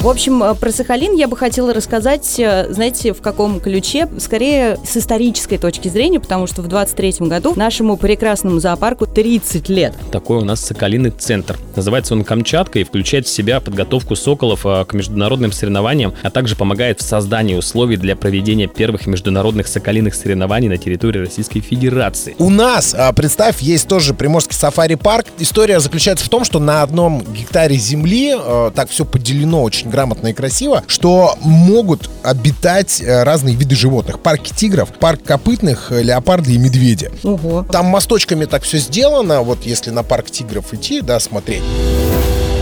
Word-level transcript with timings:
В 0.00 0.08
общем, 0.08 0.42
э, 0.42 0.54
про 0.54 0.72
Сахалин 0.72 1.14
я 1.14 1.28
бы 1.28 1.36
хотела 1.36 1.74
рассказать, 1.74 2.36
э, 2.38 2.72
знаете, 2.72 3.12
в 3.12 3.20
каком 3.20 3.60
ключе, 3.60 4.08
скорее 4.18 4.78
с 4.82 4.96
исторической 4.96 5.58
точки 5.58 5.88
зрения, 5.88 6.18
потому 6.18 6.46
что 6.46 6.62
в 6.62 6.68
23 6.68 7.28
году 7.28 7.52
нашему 7.54 7.98
прекрасному 7.98 8.60
зоопарку 8.60 9.06
30 9.06 9.68
лет. 9.68 9.92
Такой 10.10 10.38
у 10.38 10.44
нас 10.44 10.64
Соколиный 10.64 11.10
центр. 11.10 11.58
Называется 11.76 12.14
он 12.14 12.24
Камчатка 12.24 12.78
и 12.78 12.84
включает 12.84 13.26
в 13.26 13.28
себя 13.30 13.60
подготовку 13.60 14.16
соколов 14.16 14.64
э, 14.64 14.86
к 14.86 14.94
международным 14.94 15.52
соревнованиям, 15.52 16.14
а 16.22 16.30
также 16.30 16.56
помогает 16.56 17.00
в 17.00 17.02
создании 17.02 17.54
условий 17.54 17.98
для 17.98 18.16
проведения 18.16 18.68
первых 18.68 19.06
международных 19.06 19.66
соколиных 19.66 20.14
соревнований 20.14 20.70
на 20.70 20.78
территории 20.78 21.18
Российской 21.18 21.60
Федерации. 21.60 22.36
У 22.38 22.48
нас, 22.48 22.94
а, 22.96 23.12
представь, 23.12 23.60
есть 23.60 23.86
тоже 23.86 24.14
Приморский 24.14 24.56
сафари-парк. 24.56 25.26
История 25.38 25.78
заключается 25.78 26.24
в 26.24 26.30
том, 26.30 26.46
что 26.46 26.58
на 26.58 26.80
одном 26.82 27.22
гектаре 27.34 27.76
земли 27.76 28.34
так 28.74 28.88
все 28.88 29.04
поделено 29.04 29.62
очень 29.62 29.89
грамотно 29.90 30.28
и 30.28 30.32
красиво, 30.32 30.82
что 30.86 31.36
могут 31.42 32.08
обитать 32.22 33.00
э, 33.00 33.22
разные 33.22 33.54
виды 33.54 33.74
животных. 33.74 34.20
Парки 34.20 34.52
тигров, 34.54 34.90
парк 34.90 35.22
копытных, 35.24 35.92
э, 35.92 36.02
леопарды 36.02 36.54
и 36.54 36.58
медведи. 36.58 37.10
Ого. 37.22 37.64
Там 37.70 37.86
мосточками 37.86 38.44
так 38.46 38.62
все 38.62 38.78
сделано, 38.78 39.42
вот 39.42 39.64
если 39.64 39.90
на 39.90 40.02
парк 40.02 40.30
тигров 40.30 40.72
идти, 40.72 41.00
да, 41.02 41.20
смотреть. 41.20 41.62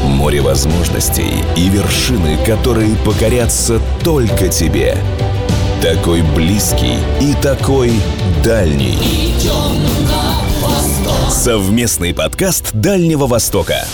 Море 0.05 0.41
возможностей 0.41 1.33
и 1.57 1.69
вершины, 1.69 2.39
которые 2.45 2.97
покорятся 3.05 3.81
только 4.03 4.49
тебе. 4.49 4.97
Такой 5.83 6.23
близкий 6.35 6.97
и 7.21 7.35
такой 7.41 7.93
дальний. 8.43 8.99
Совместный 11.31 12.15
подкаст 12.15 12.73
Дальнего 12.73 13.27
Востока. 13.27 13.87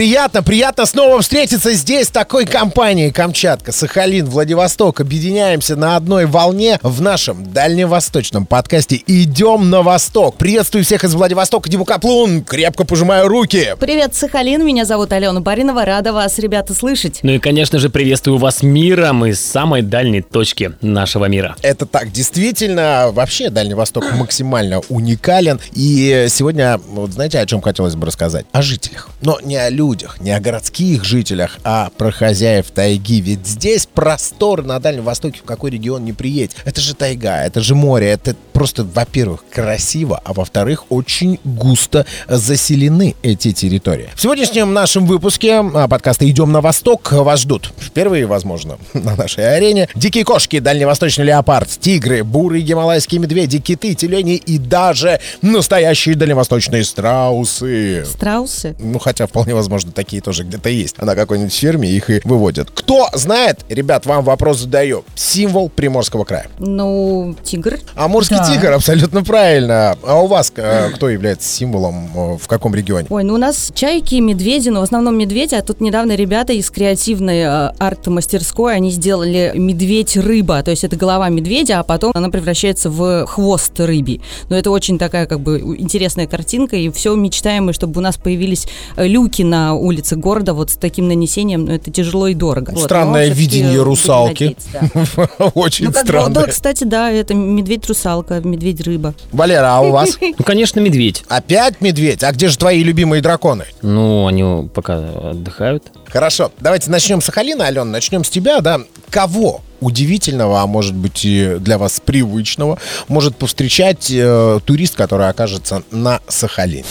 Приятно, 0.00 0.42
приятно 0.42 0.86
снова 0.86 1.20
встретиться 1.20 1.72
здесь, 1.72 2.08
такой 2.08 2.46
компании. 2.46 3.10
Камчатка, 3.10 3.70
Сахалин, 3.70 4.24
Владивосток. 4.24 5.02
Объединяемся 5.02 5.76
на 5.76 5.94
одной 5.94 6.24
волне 6.24 6.78
в 6.80 7.02
нашем 7.02 7.52
дальневосточном 7.52 8.46
подкасте 8.46 9.02
«Идем 9.06 9.68
на 9.68 9.82
восток». 9.82 10.38
Приветствую 10.38 10.86
всех 10.86 11.04
из 11.04 11.14
Владивостока, 11.14 11.68
Диму 11.68 11.84
Каплун. 11.84 12.42
Крепко 12.42 12.86
пожимаю 12.86 13.28
руки. 13.28 13.74
Привет, 13.78 14.14
Сахалин, 14.14 14.64
меня 14.64 14.86
зовут 14.86 15.12
Алена 15.12 15.38
Баринова, 15.42 15.84
рада 15.84 16.14
вас, 16.14 16.38
ребята, 16.38 16.72
слышать. 16.72 17.20
Ну 17.22 17.32
и, 17.32 17.38
конечно 17.38 17.78
же, 17.78 17.90
приветствую 17.90 18.38
вас 18.38 18.62
миром 18.62 19.26
из 19.26 19.44
самой 19.44 19.82
дальней 19.82 20.22
точки 20.22 20.72
нашего 20.80 21.26
мира. 21.26 21.56
Это 21.60 21.84
так, 21.84 22.10
действительно, 22.10 23.10
вообще 23.12 23.50
Дальний 23.50 23.74
Восток 23.74 24.10
максимально 24.14 24.80
уникален. 24.88 25.60
И 25.74 26.24
сегодня, 26.30 26.80
вот 26.88 27.10
знаете, 27.10 27.38
о 27.38 27.44
чем 27.44 27.60
хотелось 27.60 27.96
бы 27.96 28.06
рассказать? 28.06 28.46
О 28.52 28.62
жителях. 28.62 29.10
Но 29.20 29.38
не 29.42 29.56
о 29.56 29.68
людях, 29.68 29.89
не 30.20 30.30
о 30.30 30.40
городских 30.40 31.04
жителях, 31.04 31.58
а 31.64 31.90
про 31.96 32.10
хозяев 32.12 32.70
тайги. 32.70 33.20
Ведь 33.20 33.46
здесь 33.46 33.86
простор 33.86 34.64
на 34.64 34.78
Дальнем 34.78 35.04
Востоке, 35.04 35.40
в 35.40 35.44
какой 35.44 35.70
регион 35.70 36.04
не 36.04 36.12
приедь. 36.12 36.52
Это 36.64 36.80
же 36.80 36.94
тайга, 36.94 37.44
это 37.44 37.60
же 37.60 37.74
море, 37.74 38.08
это 38.08 38.36
просто, 38.52 38.84
во-первых, 38.84 39.44
красиво, 39.50 40.20
а 40.24 40.32
во-вторых, 40.32 40.84
очень 40.90 41.40
густо 41.44 42.06
заселены 42.28 43.16
эти 43.22 43.52
территории. 43.52 44.10
В 44.14 44.22
сегодняшнем 44.22 44.72
нашем 44.72 45.06
выпуске 45.06 45.56
а, 45.56 45.88
подкаста 45.88 46.28
«Идем 46.28 46.52
на 46.52 46.60
восток» 46.60 47.10
вас 47.12 47.40
ждут 47.40 47.72
впервые, 47.78 48.26
возможно, 48.26 48.78
на 48.94 49.16
нашей 49.16 49.56
арене 49.56 49.88
дикие 49.94 50.24
кошки, 50.24 50.58
дальневосточный 50.58 51.24
леопард, 51.24 51.68
тигры, 51.68 52.22
бурые 52.22 52.62
гималайские 52.62 53.20
медведи, 53.20 53.58
киты, 53.58 53.94
тюлени 53.94 54.36
и 54.36 54.58
даже 54.58 55.20
настоящие 55.42 56.14
дальневосточные 56.14 56.84
страусы. 56.84 58.04
Страусы? 58.04 58.76
Ну, 58.78 58.98
хотя 58.98 59.26
вполне 59.26 59.54
возможно 59.54 59.69
такие 59.94 60.22
тоже 60.22 60.44
где-то 60.44 60.68
есть. 60.68 61.00
На 61.00 61.14
какой-нибудь 61.14 61.52
ферме 61.54 61.88
их 61.90 62.10
и 62.10 62.20
выводят. 62.24 62.70
Кто 62.74 63.08
знает, 63.12 63.60
ребят, 63.68 64.06
вам 64.06 64.24
вопрос 64.24 64.60
задаю. 64.60 65.04
Символ 65.14 65.68
Приморского 65.68 66.24
края. 66.24 66.46
Ну, 66.58 67.34
тигр. 67.42 67.78
Амурский 67.94 68.36
Да. 68.36 68.46
тигр, 68.46 68.72
абсолютно 68.72 69.22
правильно. 69.24 69.96
А 70.02 70.20
у 70.22 70.26
вас 70.26 70.52
э, 70.56 70.90
кто 70.94 71.08
является 71.08 71.48
символом 71.48 72.10
э, 72.14 72.36
в 72.40 72.46
каком 72.48 72.74
регионе? 72.74 73.06
Ой, 73.10 73.24
ну 73.24 73.34
у 73.34 73.38
нас 73.38 73.70
чайки, 73.74 74.16
медведи, 74.16 74.68
но 74.70 74.80
в 74.80 74.84
основном 74.84 75.16
медведи, 75.16 75.54
а 75.54 75.62
тут 75.62 75.80
недавно 75.80 76.14
ребята 76.16 76.52
из 76.52 76.70
креативной 76.70 77.40
э, 77.40 77.72
арт-мастерской, 77.78 78.74
они 78.74 78.90
сделали 78.90 79.52
медведь-рыба, 79.54 80.62
то 80.62 80.70
есть 80.70 80.84
это 80.84 80.96
голова 80.96 81.28
медведя, 81.28 81.80
а 81.80 81.82
потом 81.84 82.12
она 82.14 82.28
превращается 82.30 82.90
в 82.90 83.26
хвост 83.26 83.78
рыбий. 83.78 84.20
Но 84.48 84.56
это 84.56 84.70
очень 84.70 84.98
такая 84.98 85.26
как 85.26 85.40
бы 85.40 85.60
интересная 85.78 86.26
картинка, 86.26 86.76
и 86.76 86.90
все 86.90 87.14
мечтаем 87.14 87.66
мы, 87.66 87.72
чтобы 87.72 87.98
у 87.98 88.02
нас 88.02 88.16
появились 88.16 88.66
э, 88.96 89.06
люки 89.06 89.42
на 89.42 89.59
улице 89.72 90.16
города 90.16 90.54
вот 90.54 90.70
с 90.70 90.76
таким 90.76 91.08
нанесением, 91.08 91.64
но 91.66 91.74
это 91.74 91.90
тяжело 91.90 92.26
и 92.28 92.34
дорого. 92.34 92.70
Вот, 92.72 92.84
Странное 92.84 93.28
видение 93.28 93.82
русалки. 93.82 94.56
надеяться, 94.72 95.18
да. 95.38 95.44
Очень 95.54 95.86
Ну, 95.86 95.92
странное. 95.92 96.30
да, 96.34 96.46
кстати, 96.46 96.84
да, 96.84 97.10
это 97.10 97.34
медведь-русалка, 97.34 98.40
медведь-рыба. 98.40 99.14
Валера, 99.32 99.76
а 99.76 99.80
у 99.80 99.90
вас? 99.92 100.18
Ну, 100.20 100.44
конечно, 100.44 100.80
медведь. 100.80 101.24
Опять 101.28 101.80
медведь? 101.80 102.22
А 102.22 102.32
где 102.32 102.48
же 102.48 102.56
твои 102.58 102.82
любимые 102.82 103.20
драконы? 103.22 103.64
Ну, 103.82 104.26
они 104.26 104.68
пока 104.68 104.98
отдыхают. 105.30 105.84
Хорошо, 106.06 106.50
давайте 106.60 106.90
начнем 106.90 107.20
с 107.20 107.24
Сахалина, 107.26 107.66
Алена, 107.66 107.84
начнем 107.84 108.24
с 108.24 108.30
тебя, 108.30 108.60
да. 108.60 108.80
Кого 109.10 109.60
удивительного, 109.80 110.60
а 110.62 110.66
может 110.66 110.94
быть 110.94 111.24
и 111.24 111.56
для 111.58 111.78
вас 111.78 112.00
привычного, 112.04 112.78
может 113.08 113.36
повстречать 113.36 114.10
э, 114.10 114.60
турист, 114.64 114.94
который 114.96 115.28
окажется 115.28 115.82
на 115.90 116.20
Сахалине? 116.28 116.84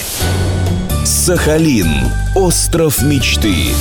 Сахалин. 1.29 1.87
Остров 2.33 3.03
мечты. 3.03 3.75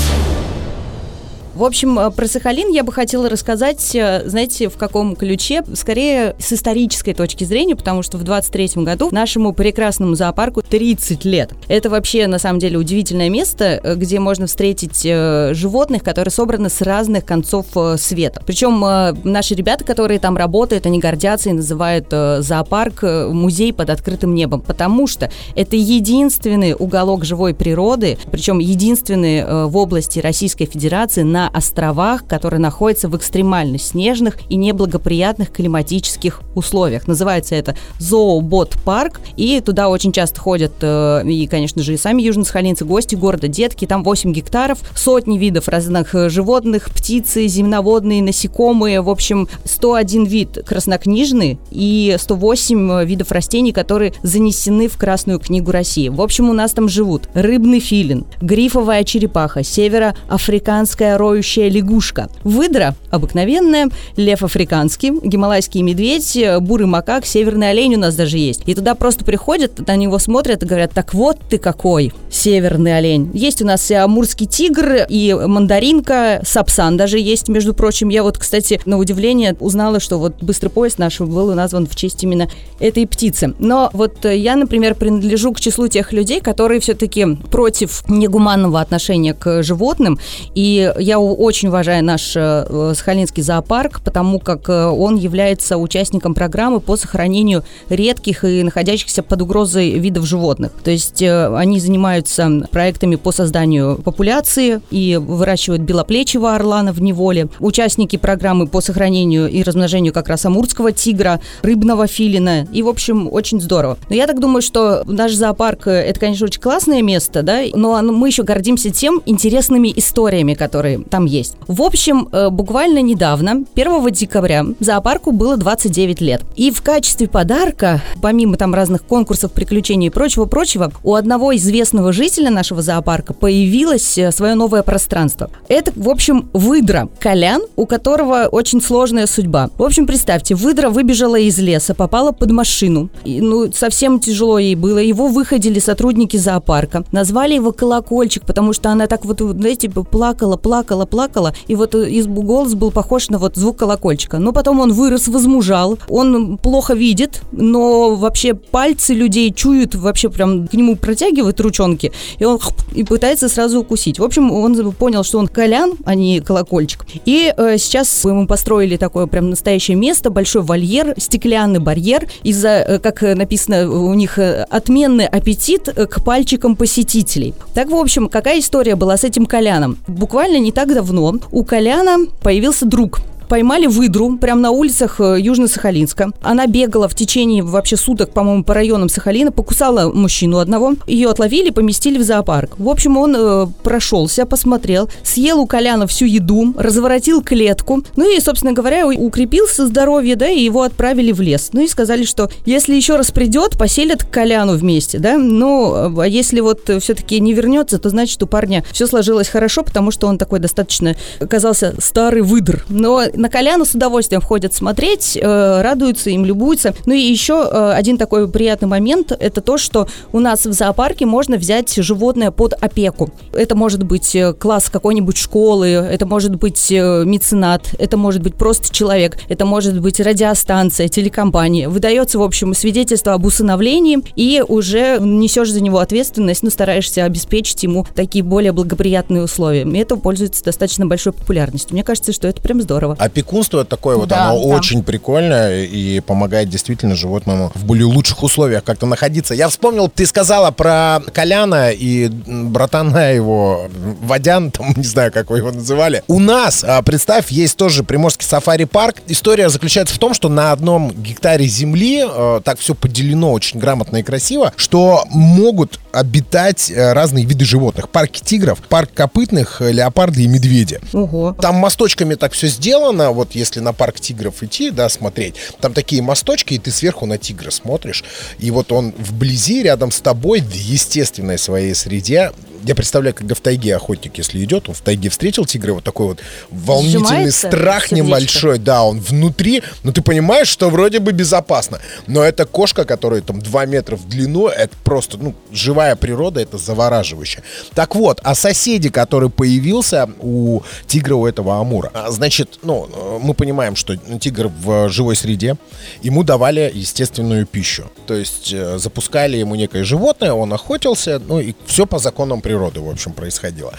В 1.58 1.64
общем, 1.64 1.98
э, 1.98 2.12
про 2.12 2.28
Сахалин 2.28 2.70
я 2.70 2.84
бы 2.84 2.92
хотела 2.92 3.28
рассказать, 3.28 3.92
э, 3.92 4.22
знаете, 4.26 4.68
в 4.68 4.76
каком 4.76 5.16
ключе, 5.16 5.64
скорее 5.74 6.36
с 6.38 6.52
исторической 6.52 7.14
точки 7.14 7.42
зрения, 7.42 7.74
потому 7.74 8.04
что 8.04 8.16
в 8.16 8.22
23 8.22 8.84
году 8.84 9.08
нашему 9.10 9.52
прекрасному 9.52 10.14
зоопарку 10.14 10.62
30 10.62 11.24
лет. 11.24 11.50
Это 11.66 11.90
вообще, 11.90 12.28
на 12.28 12.38
самом 12.38 12.60
деле, 12.60 12.78
удивительное 12.78 13.28
место, 13.28 13.80
э, 13.82 13.96
где 13.96 14.20
можно 14.20 14.46
встретить 14.46 15.02
животных, 15.02 16.04
которые 16.04 16.30
собраны 16.30 16.70
с 16.70 16.80
разных 16.80 17.24
концов 17.24 17.66
света. 17.96 18.40
Причем 18.46 18.78
наши 19.24 19.54
ребята, 19.54 19.82
которые 19.82 20.20
там 20.20 20.36
работают, 20.36 20.86
они 20.86 21.00
гордятся 21.00 21.50
и 21.50 21.52
называют 21.52 22.06
зоопарк 22.10 23.02
музей 23.02 23.72
под 23.72 23.90
открытым 23.90 24.34
небом, 24.34 24.60
потому 24.60 25.06
что 25.06 25.30
это 25.56 25.76
единственный 25.76 26.74
уголок 26.78 27.24
живой 27.24 27.54
природы, 27.54 28.18
причем 28.30 28.58
единственный 28.58 29.66
в 29.66 29.76
области 29.76 30.20
Российской 30.20 30.66
Федерации 30.66 31.22
на 31.22 31.47
островах, 31.48 32.26
которые 32.26 32.60
находятся 32.60 33.08
в 33.08 33.16
экстремально 33.16 33.78
снежных 33.78 34.38
и 34.48 34.56
неблагоприятных 34.56 35.50
климатических 35.50 36.40
условиях. 36.54 37.06
Называется 37.06 37.54
это 37.54 37.76
Зообот-парк, 37.98 39.20
и 39.36 39.60
туда 39.60 39.88
очень 39.88 40.12
часто 40.12 40.40
ходят 40.40 40.72
э, 40.80 41.22
и, 41.26 41.46
конечно 41.46 41.82
же, 41.82 41.94
и 41.94 41.96
сами 41.96 42.22
южно-сахалинцы, 42.22 42.84
гости 42.84 43.14
города, 43.14 43.48
детки. 43.48 43.86
Там 43.86 44.02
8 44.02 44.32
гектаров, 44.32 44.78
сотни 44.96 45.38
видов 45.38 45.68
разных 45.68 46.14
э, 46.14 46.28
животных, 46.28 46.90
птицы, 46.90 47.46
земноводные, 47.46 48.22
насекомые. 48.22 49.00
В 49.00 49.10
общем, 49.10 49.48
101 49.64 50.24
вид 50.24 50.58
краснокнижный 50.66 51.58
и 51.70 52.16
108 52.18 53.04
видов 53.04 53.32
растений, 53.32 53.72
которые 53.72 54.12
занесены 54.22 54.88
в 54.88 54.96
Красную 54.96 55.38
книгу 55.38 55.70
России. 55.70 56.08
В 56.08 56.20
общем, 56.20 56.50
у 56.50 56.52
нас 56.52 56.72
там 56.72 56.88
живут 56.88 57.28
рыбный 57.34 57.80
филин, 57.80 58.26
грифовая 58.40 59.04
черепаха, 59.04 59.62
североафриканская 59.62 61.18
роющая 61.38 61.68
лягушка, 61.68 62.28
выдра 62.42 62.96
обыкновенная, 63.10 63.88
лев 64.16 64.42
африканский, 64.42 65.12
гималайский 65.22 65.82
медведь, 65.82 66.36
э, 66.36 66.58
бурый 66.58 66.86
макак, 66.86 67.24
северный 67.26 67.70
олень 67.70 67.94
у 67.94 67.98
нас 67.98 68.16
даже 68.16 68.38
есть. 68.38 68.62
И 68.66 68.74
туда 68.74 68.94
просто 68.96 69.24
приходят, 69.24 69.86
на 69.86 69.94
него 69.94 70.18
смотрят 70.18 70.62
и 70.62 70.66
говорят, 70.66 70.92
так 70.92 71.14
вот 71.14 71.38
ты 71.48 71.58
какой, 71.58 72.12
северный 72.30 72.98
олень. 72.98 73.30
Есть 73.34 73.62
у 73.62 73.66
нас 73.66 73.88
и 73.90 73.94
амурский 73.94 74.46
тигр, 74.46 75.06
и 75.08 75.32
мандаринка, 75.32 76.42
сапсан 76.44 76.96
даже 76.96 77.18
есть, 77.20 77.48
между 77.48 77.72
прочим. 77.72 78.08
Я 78.08 78.24
вот, 78.24 78.36
кстати, 78.36 78.80
на 78.84 78.98
удивление 78.98 79.56
узнала, 79.60 80.00
что 80.00 80.18
вот 80.18 80.42
быстрый 80.42 80.68
поезд 80.68 80.98
наш 80.98 81.20
был 81.20 81.54
назван 81.54 81.86
в 81.86 81.94
честь 81.94 82.24
именно 82.24 82.48
этой 82.80 83.06
птицы. 83.06 83.54
Но 83.60 83.90
вот 83.92 84.24
э, 84.24 84.36
я, 84.36 84.56
например, 84.56 84.96
принадлежу 84.96 85.52
к 85.52 85.60
числу 85.60 85.86
тех 85.86 86.12
людей, 86.12 86.40
которые 86.40 86.80
все-таки 86.80 87.24
против 87.50 88.02
негуманного 88.08 88.80
отношения 88.80 89.34
к 89.34 89.62
животным. 89.62 90.18
И 90.54 90.92
я 90.98 91.18
у- 91.18 91.27
очень 91.34 91.68
уважаю 91.68 92.04
наш 92.04 92.34
э, 92.36 92.92
Сахалинский 92.96 93.42
зоопарк, 93.42 94.00
потому 94.02 94.38
как 94.38 94.68
э, 94.68 94.84
он 94.86 95.16
является 95.16 95.76
участником 95.76 96.34
программы 96.34 96.80
по 96.80 96.96
сохранению 96.96 97.64
редких 97.88 98.44
и 98.44 98.62
находящихся 98.62 99.22
под 99.22 99.42
угрозой 99.42 99.98
видов 99.98 100.26
животных. 100.26 100.72
То 100.84 100.90
есть 100.90 101.22
э, 101.22 101.54
они 101.56 101.80
занимаются 101.80 102.62
проектами 102.70 103.16
по 103.16 103.32
созданию 103.32 103.96
популяции 103.96 104.80
и 104.90 105.16
выращивают 105.16 105.82
белоплечего 105.82 106.54
орлана 106.54 106.92
в 106.92 107.00
неволе. 107.00 107.48
Участники 107.58 108.16
программы 108.16 108.66
по 108.66 108.80
сохранению 108.80 109.48
и 109.48 109.62
размножению 109.62 110.12
как 110.12 110.28
раз 110.28 110.44
амурского 110.44 110.92
тигра, 110.92 111.40
рыбного 111.62 112.06
филина. 112.06 112.66
И, 112.72 112.82
в 112.82 112.88
общем, 112.88 113.28
очень 113.30 113.60
здорово. 113.60 113.98
Но 114.08 114.14
я 114.14 114.26
так 114.26 114.40
думаю, 114.40 114.62
что 114.62 115.02
наш 115.06 115.32
зоопарк 115.32 115.86
э, 115.88 115.90
это, 115.90 116.20
конечно, 116.20 116.46
очень 116.46 116.60
классное 116.60 117.02
место, 117.02 117.42
да, 117.42 117.62
но 117.74 118.00
мы 118.02 118.28
еще 118.28 118.42
гордимся 118.42 118.90
тем 118.90 119.22
интересными 119.26 119.92
историями, 119.94 120.54
которые 120.54 121.00
там 121.00 121.17
есть. 121.26 121.56
В 121.66 121.82
общем, 121.82 122.28
э, 122.32 122.50
буквально 122.50 123.02
недавно, 123.02 123.64
1 123.74 124.10
декабря, 124.10 124.64
зоопарку 124.80 125.32
было 125.32 125.56
29 125.56 126.20
лет. 126.20 126.42
И 126.56 126.70
в 126.70 126.82
качестве 126.82 127.28
подарка, 127.28 128.02
помимо 128.20 128.56
там 128.56 128.74
разных 128.74 129.04
конкурсов, 129.04 129.52
приключений 129.52 130.08
и 130.08 130.10
прочего-прочего, 130.10 130.92
у 131.02 131.14
одного 131.14 131.54
известного 131.56 132.12
жителя 132.12 132.50
нашего 132.50 132.82
зоопарка 132.82 133.34
появилось 133.34 134.18
э, 134.18 134.32
свое 134.32 134.54
новое 134.54 134.82
пространство. 134.82 135.50
Это, 135.68 135.92
в 135.94 136.08
общем, 136.08 136.48
выдра. 136.52 137.08
Колян, 137.18 137.62
у 137.76 137.86
которого 137.86 138.48
очень 138.50 138.80
сложная 138.80 139.26
судьба. 139.26 139.70
В 139.76 139.82
общем, 139.82 140.06
представьте, 140.06 140.54
выдра 140.54 140.90
выбежала 140.90 141.38
из 141.38 141.58
леса, 141.58 141.94
попала 141.94 142.32
под 142.32 142.50
машину. 142.50 143.08
И, 143.24 143.40
ну, 143.40 143.70
совсем 143.72 144.20
тяжело 144.20 144.58
ей 144.58 144.74
было. 144.74 144.98
Его 144.98 145.28
выходили 145.28 145.78
сотрудники 145.78 146.36
зоопарка. 146.36 147.04
Назвали 147.12 147.54
его 147.54 147.72
колокольчик, 147.72 148.44
потому 148.44 148.72
что 148.72 148.90
она 148.90 149.06
так 149.06 149.24
вот, 149.24 149.40
знаете, 149.40 149.88
плакала, 149.90 150.56
плакала, 150.56 150.97
плакала. 151.06 151.54
И 151.66 151.74
вот 151.74 151.94
э, 151.94 152.08
из 152.10 152.26
голос 152.26 152.74
был 152.74 152.90
похож 152.90 153.28
на 153.28 153.38
вот 153.38 153.56
звук 153.56 153.78
колокольчика. 153.78 154.38
Но 154.38 154.52
потом 154.52 154.80
он 154.80 154.92
вырос, 154.92 155.28
возмужал. 155.28 155.98
Он 156.08 156.58
плохо 156.58 156.94
видит, 156.94 157.42
но 157.52 158.14
вообще 158.14 158.54
пальцы 158.54 159.14
людей 159.14 159.52
чуют, 159.52 159.94
вообще 159.94 160.28
прям 160.28 160.68
к 160.68 160.74
нему 160.74 160.96
протягивают 160.96 161.60
ручонки. 161.60 162.12
И 162.38 162.44
он 162.44 162.58
и 162.94 163.04
пытается 163.04 163.48
сразу 163.48 163.80
укусить. 163.80 164.18
В 164.18 164.24
общем, 164.24 164.50
он 164.52 164.92
понял, 164.92 165.24
что 165.24 165.38
он 165.38 165.48
колян, 165.48 165.92
а 166.04 166.14
не 166.14 166.40
колокольчик. 166.40 167.06
И 167.24 167.52
э, 167.56 167.78
сейчас 167.78 168.24
ему 168.24 168.46
построили 168.46 168.96
такое 168.96 169.26
прям 169.26 169.50
настоящее 169.50 169.96
место, 169.96 170.30
большой 170.30 170.62
вольер, 170.62 171.14
стеклянный 171.16 171.80
барьер. 171.80 172.28
Из-за, 172.42 172.68
э, 172.68 172.98
как 172.98 173.22
написано 173.22 173.90
у 173.90 174.14
них, 174.14 174.38
э, 174.38 174.64
отменный 174.70 175.26
аппетит 175.26 175.88
э, 175.88 176.06
к 176.06 176.22
пальчикам 176.24 176.76
посетителей. 176.76 177.54
Так, 177.74 177.90
в 177.90 177.96
общем, 177.96 178.28
какая 178.28 178.60
история 178.60 178.96
была 178.96 179.16
с 179.16 179.24
этим 179.24 179.46
коляном? 179.46 179.98
Буквально 180.06 180.58
не 180.58 180.72
так 180.72 180.87
давно 180.94 181.34
у 181.50 181.64
коляна 181.64 182.26
появился 182.42 182.86
друг 182.86 183.20
поймали 183.48 183.86
выдру 183.86 184.36
прямо 184.36 184.60
на 184.60 184.70
улицах 184.70 185.20
э, 185.20 185.40
Южно-Сахалинска. 185.40 186.32
Она 186.42 186.66
бегала 186.66 187.08
в 187.08 187.14
течение 187.14 187.62
вообще 187.62 187.96
суток, 187.96 188.30
по-моему, 188.30 188.64
по 188.64 188.74
районам 188.74 189.08
Сахалина, 189.08 189.50
покусала 189.50 190.12
мужчину 190.12 190.58
одного. 190.58 190.94
Ее 191.06 191.30
отловили, 191.30 191.70
поместили 191.70 192.18
в 192.18 192.22
зоопарк. 192.22 192.78
В 192.78 192.88
общем, 192.88 193.16
он 193.16 193.34
э, 193.36 193.66
прошелся, 193.82 194.46
посмотрел, 194.46 195.08
съел 195.22 195.60
у 195.60 195.66
Коляна 195.66 196.06
всю 196.06 196.26
еду, 196.26 196.74
разворотил 196.76 197.42
клетку. 197.42 198.02
Ну 198.16 198.36
и, 198.36 198.40
собственно 198.40 198.72
говоря, 198.72 199.06
укрепился 199.06 199.86
здоровье, 199.86 200.36
да, 200.36 200.48
и 200.48 200.62
его 200.62 200.82
отправили 200.82 201.32
в 201.32 201.40
лес. 201.40 201.70
Ну 201.72 201.82
и 201.82 201.88
сказали, 201.88 202.24
что 202.24 202.50
если 202.66 202.94
еще 202.94 203.16
раз 203.16 203.30
придет, 203.30 203.78
поселят 203.78 204.24
Коляну 204.24 204.76
вместе, 204.76 205.18
да. 205.18 205.38
Ну, 205.38 206.20
а 206.20 206.26
если 206.26 206.60
вот 206.60 206.82
все-таки 207.00 207.40
не 207.40 207.54
вернется, 207.54 207.98
то 207.98 208.10
значит 208.10 208.42
у 208.42 208.46
парня 208.46 208.84
все 208.92 209.06
сложилось 209.06 209.48
хорошо, 209.48 209.82
потому 209.82 210.10
что 210.10 210.26
он 210.26 210.38
такой 210.38 210.58
достаточно 210.58 211.16
оказался 211.40 211.94
старый 211.98 212.42
выдр. 212.42 212.84
Но 212.88 213.22
на 213.38 213.48
Коляну 213.48 213.84
с 213.84 213.94
удовольствием 213.94 214.42
ходят 214.42 214.74
смотреть, 214.74 215.38
э, 215.40 215.80
радуются 215.80 216.30
им, 216.30 216.44
любуются. 216.44 216.94
Ну 217.06 217.14
и 217.14 217.20
еще 217.20 217.68
э, 217.70 217.92
один 217.92 218.18
такой 218.18 218.48
приятный 218.48 218.88
момент– 218.88 219.32
это 219.38 219.60
то, 219.60 219.78
что 219.78 220.08
у 220.32 220.40
нас 220.40 220.66
в 220.66 220.72
зоопарке 220.72 221.24
можно 221.24 221.56
взять 221.56 221.94
животное 221.94 222.50
под 222.50 222.72
опеку. 222.72 223.30
Это 223.52 223.76
может 223.76 224.02
быть 224.02 224.34
э, 224.34 224.52
класс 224.52 224.90
какой-нибудь 224.90 225.36
школы, 225.36 225.86
это 225.86 226.26
может 226.26 226.56
быть 226.56 226.90
меценат, 226.90 227.94
это 227.98 228.16
может 228.16 228.42
быть 228.42 228.56
просто 228.56 228.92
человек, 228.92 229.38
это 229.48 229.64
может 229.64 230.00
быть 230.00 230.18
радиостанция, 230.18 231.06
телекомпания. 231.08 231.88
Выдается, 231.88 232.40
в 232.40 232.42
общем, 232.42 232.74
свидетельство 232.74 233.34
об 233.34 233.44
усыновлении, 233.44 234.18
и 234.34 234.64
уже 234.66 235.18
несешь 235.20 235.70
за 235.70 235.80
него 235.80 235.98
ответственность, 235.98 236.64
ну, 236.64 236.70
стараешься 236.70 237.24
обеспечить 237.24 237.84
ему 237.84 238.04
такие 238.16 238.42
более 238.42 238.72
благоприятные 238.72 239.44
условия. 239.44 239.82
И 239.82 239.98
это 239.98 240.16
пользуется 240.16 240.64
достаточно 240.64 241.06
большой 241.06 241.32
популярностью. 241.32 241.94
Мне 241.94 242.02
кажется, 242.02 242.32
что 242.32 242.48
это 242.48 242.60
прям 242.60 242.82
здорово 242.82 243.16
опекунство 243.28 243.84
такое 243.84 244.16
вот, 244.16 244.28
Да, 244.28 244.50
оно 244.50 244.60
да. 244.60 244.76
очень 244.76 245.02
прикольное 245.02 245.84
и 245.84 246.20
помогает 246.20 246.68
действительно 246.68 247.14
животному 247.14 247.70
в 247.74 247.84
более 247.84 248.06
лучших 248.06 248.42
условиях 248.42 248.84
как-то 248.84 249.06
находиться. 249.06 249.54
Я 249.54 249.68
вспомнил, 249.68 250.08
ты 250.08 250.26
сказала 250.26 250.70
про 250.70 251.20
Коляна 251.32 251.90
и 251.90 252.28
братана 252.28 253.32
его, 253.32 253.88
Водян, 254.22 254.70
там, 254.72 254.92
не 254.96 255.04
знаю, 255.04 255.32
как 255.32 255.50
вы 255.50 255.58
его 255.58 255.70
называли. 255.70 256.22
У 256.28 256.38
нас, 256.40 256.84
а, 256.86 257.00
представь, 257.02 257.50
есть 257.50 257.76
тоже 257.76 258.02
Приморский 258.02 258.46
сафари-парк. 258.46 259.22
История 259.28 259.68
заключается 259.68 260.14
в 260.14 260.18
том, 260.18 260.34
что 260.34 260.48
на 260.48 260.72
одном 260.72 261.10
гектаре 261.10 261.66
земли 261.66 262.24
э, 262.28 262.60
так 262.64 262.78
все 262.78 262.94
поделено 262.94 263.52
очень 263.52 263.78
грамотно 263.78 264.18
и 264.18 264.22
красиво, 264.22 264.72
что 264.76 265.24
могут 265.30 266.00
обитать 266.12 266.90
э, 266.90 267.12
разные 267.12 267.44
виды 267.44 267.64
животных. 267.64 268.08
Парки 268.08 268.42
тигров, 268.42 268.80
парк 268.88 269.10
копытных, 269.14 269.80
э, 269.80 269.92
леопарды 269.92 270.42
и 270.42 270.46
медведи. 270.48 271.00
Ого. 271.12 271.54
Там 271.60 271.76
мосточками 271.76 272.34
так 272.34 272.52
все 272.52 272.68
сделано, 272.68 273.17
вот 273.32 273.54
если 273.54 273.80
на 273.80 273.92
парк 273.92 274.20
тигров 274.20 274.62
идти, 274.62 274.90
да, 274.90 275.08
смотреть, 275.08 275.54
там 275.80 275.92
такие 275.92 276.22
мосточки, 276.22 276.74
и 276.74 276.78
ты 276.78 276.90
сверху 276.90 277.26
на 277.26 277.38
тигра 277.38 277.70
смотришь, 277.70 278.24
и 278.58 278.70
вот 278.70 278.92
он 278.92 279.12
вблизи, 279.18 279.82
рядом 279.82 280.10
с 280.10 280.20
тобой, 280.20 280.60
в 280.60 280.72
естественной 280.72 281.58
своей 281.58 281.94
среде, 281.94 282.52
я 282.84 282.94
представляю, 282.94 283.34
когда 283.34 283.54
в 283.54 283.60
тайге 283.60 283.96
охотник, 283.96 284.38
если 284.38 284.62
идет, 284.64 284.88
он 284.88 284.94
в 284.94 285.00
тайге 285.00 285.28
встретил 285.28 285.64
тигра, 285.64 285.92
вот 285.94 286.04
такой 286.04 286.28
вот 286.28 286.40
волнительный 286.70 287.24
Сжимается 287.26 287.68
страх 287.68 288.06
сердечко. 288.08 288.26
небольшой, 288.26 288.78
да, 288.78 289.04
он 289.04 289.20
внутри, 289.20 289.82
но 290.04 290.12
ты 290.12 290.22
понимаешь, 290.22 290.68
что 290.68 290.90
вроде 290.90 291.18
бы 291.18 291.32
безопасно. 291.32 291.98
Но 292.26 292.42
эта 292.42 292.66
кошка, 292.66 293.04
которая 293.04 293.40
там 293.40 293.60
2 293.60 293.86
метра 293.86 294.16
в 294.16 294.28
длину, 294.28 294.68
это 294.68 294.94
просто, 295.04 295.38
ну, 295.38 295.54
живая 295.72 296.16
природа, 296.16 296.60
это 296.60 296.78
завораживающе. 296.78 297.62
Так 297.94 298.14
вот, 298.14 298.40
о 298.42 298.54
соседе, 298.54 299.10
который 299.10 299.50
появился 299.50 300.28
у 300.40 300.82
тигра, 301.06 301.34
у 301.34 301.46
этого 301.46 301.80
амура. 301.80 302.10
А, 302.14 302.30
Значит, 302.30 302.78
ну, 302.82 303.38
мы 303.42 303.54
понимаем, 303.54 303.96
что 303.96 304.16
тигр 304.16 304.68
в 304.68 305.08
живой 305.08 305.34
среде, 305.36 305.76
ему 306.22 306.44
давали 306.44 306.90
естественную 306.94 307.66
пищу. 307.66 308.10
То 308.26 308.34
есть 308.34 308.72
э, 308.72 308.98
запускали 308.98 309.56
ему 309.56 309.74
некое 309.74 310.04
животное, 310.04 310.52
он 310.52 310.72
охотился, 310.72 311.38
ну 311.38 311.60
и 311.60 311.74
все 311.86 312.06
по 312.06 312.18
законам 312.18 312.60
природы, 312.68 313.00
в 313.00 313.08
общем, 313.08 313.32
происходило. 313.32 313.92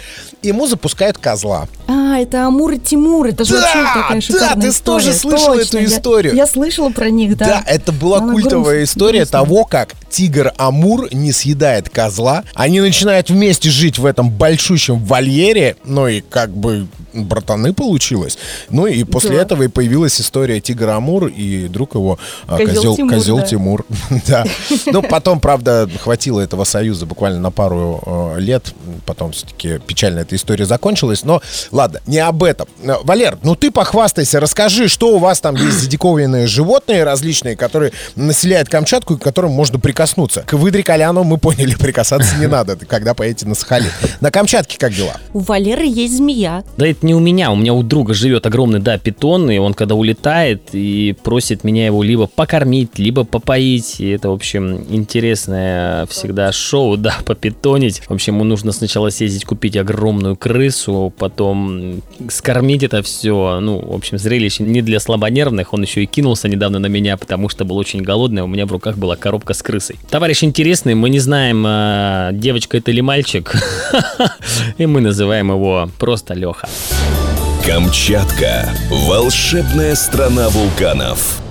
Ему 0.44 0.68
запускают 0.68 1.18
козла. 1.18 1.68
А, 1.88 2.20
это 2.20 2.46
Амур 2.46 2.74
и 2.74 2.80
Тимур, 2.80 3.28
это 3.28 3.44
же 3.44 3.54
Да, 3.56 3.62
вообще 3.62 3.84
такая 4.02 4.16
да, 4.16 4.22
шикарная 4.22 4.62
ты 4.62 4.68
история. 4.70 5.06
тоже 5.06 5.14
слышала 5.18 5.54
эту 5.56 5.64
Точно, 5.64 5.78
я- 5.80 5.86
историю. 5.86 6.36
Я, 6.36 6.46
слышала 6.48 6.90
про 6.90 7.10
них, 7.10 7.36
да. 7.38 7.46
Да, 7.46 7.64
это 7.66 7.92
была 7.92 8.18
Она 8.20 8.34
культовая 8.34 8.62
грустная, 8.62 8.84
история 8.84 9.20
грустная. 9.22 9.42
того, 9.42 9.66
как 9.66 9.96
тигр 10.10 10.52
Амур 10.58 11.08
не 11.14 11.32
съедает 11.32 11.90
козла. 11.90 12.44
Они 12.54 12.82
начинают 12.82 13.30
вместе 13.30 13.70
жить 13.70 13.98
в 14.00 14.06
этом 14.06 14.30
большущем 14.30 15.00
вольере, 15.00 15.76
ну 15.84 16.08
и 16.08 16.22
как 16.22 16.50
бы 16.52 16.88
братаны 17.14 17.74
получилось. 17.74 18.38
Ну 18.70 18.86
и 18.86 19.04
после 19.04 19.36
Да. 19.38 19.42
этого 19.42 19.64
и 19.64 19.68
появилась 19.68 20.20
история 20.22 20.60
тигра 20.60 20.96
Амур 20.96 21.28
и 21.28 21.68
друг 21.68 21.96
его 21.96 22.20
а, 22.48 22.58
Козел 22.58 22.76
козел, 22.76 22.96
Тимур, 22.96 23.14
козел 23.14 23.38
да. 23.38 23.44
Тимур. 23.46 23.86
Да. 24.28 24.46
Ну, 24.88 25.02
потом, 25.02 25.40
правда, 25.40 25.90
хватило 26.02 26.40
этого 26.40 26.64
союза 26.64 27.06
буквально 27.06 27.40
на 27.40 27.52
пару 27.52 28.02
э, 28.06 28.40
лет. 28.40 28.74
Потом 29.06 29.32
все-таки 29.32 29.80
печально 29.80 30.20
эта 30.20 30.36
история 30.36 30.66
закончилась. 30.66 31.24
Но 31.24 31.42
ладно, 31.72 32.02
не 32.06 32.20
об 32.20 32.44
этом. 32.44 32.68
Э, 32.84 32.96
Валер, 33.04 33.38
ну 33.44 33.56
ты 33.56 33.72
похвастайся, 33.72 34.40
расскажи, 34.40 34.88
что 34.88 35.16
у 35.16 35.20
вас 35.20 35.40
там 35.40 35.56
есть 35.56 35.80
за 35.80 35.88
диковинные 35.88 36.48
животные 36.48 37.04
различные, 37.04 37.56
которые 37.56 37.92
населяют 38.16 38.70
Камчатку 38.70 39.16
и 39.16 39.18
к 39.18 39.22
которым 39.22 39.52
можно 39.52 39.80
прикоснуться. 40.00 40.44
К 40.48 40.54
выдре 40.54 40.82
Коляну 40.82 41.26
мы 41.26 41.38
поняли, 41.38 41.76
прикасаться 41.80 42.38
не 42.38 42.48
надо, 42.48 42.78
когда 42.78 43.14
поедете 43.14 43.48
на 43.48 43.56
Сахалин. 43.56 43.90
На 44.22 44.32
Камчатке 44.32 44.78
как 44.78 44.94
дела? 44.94 45.18
У 45.34 45.40
Валеры 45.40 45.86
есть 45.86 46.16
змея. 46.16 46.64
Да 46.78 46.88
это 46.88 47.06
не 47.06 47.14
у 47.14 47.20
меня, 47.20 47.52
у 47.52 47.58
меня 47.58 47.74
у 47.74 47.84
друга 47.84 48.14
живет 48.14 48.46
огромный, 48.46 48.80
да, 48.80 48.98
питон, 48.98 49.52
и 49.52 49.58
он 49.58 49.74
когда 49.74 49.96
улетает 49.96 50.70
и 50.72 51.16
просит 51.22 51.66
меня 51.66 51.86
его 51.86 52.02
либо 52.02 52.28
покормить, 52.28 52.98
либо 52.98 53.26
попоить, 53.26 54.00
и 54.00 54.10
это, 54.10 54.30
в 54.30 54.34
общем, 54.34 54.86
интересное 54.90 56.06
всегда 56.06 56.54
шоу, 56.54 56.96
да, 56.96 57.18
попитонить. 57.26 58.02
В 58.08 58.12
общем, 58.12 58.36
ему 58.36 58.46
нужно 58.46 58.72
сначала 58.72 59.10
съездить 59.10 59.44
купить 59.44 59.76
огромную 59.76 60.38
крысу, 60.38 61.14
потом 61.18 62.02
скормить 62.30 62.84
это 62.84 63.04
все, 63.04 63.60
ну, 63.60 63.80
в 63.80 63.96
общем, 63.96 64.18
зрелище 64.18 64.64
не 64.64 64.82
для 64.82 65.02
слабонервных, 65.02 65.74
он 65.74 65.82
еще 65.82 66.04
и 66.04 66.06
кинулся 66.06 66.48
недавно 66.48 66.80
на 66.80 66.88
меня, 66.88 67.18
потому 67.18 67.50
что 67.50 67.66
был 67.66 67.76
очень 67.76 68.02
голодный, 68.02 68.44
а 68.44 68.46
у 68.46 68.48
меня 68.48 68.66
в 68.66 68.72
руках 68.72 68.98
была 68.98 69.18
коробка 69.18 69.54
с 69.54 69.62
крысой. 69.62 69.89
Товарищ 70.10 70.44
интересный, 70.44 70.96
мы 70.96 71.10
не 71.10 71.20
знаем, 71.20 71.64
а, 71.66 72.32
девочка 72.32 72.78
это 72.78 72.92
или 72.92 73.02
мальчик, 73.02 73.54
и 74.78 74.86
мы 74.86 75.02
называем 75.02 75.50
его 75.52 75.90
просто 75.98 76.34
Леха. 76.34 76.68
Камчатка. 77.66 78.70
Волшебная 78.90 79.96
страна 79.96 80.50
вулканов. 80.50 81.42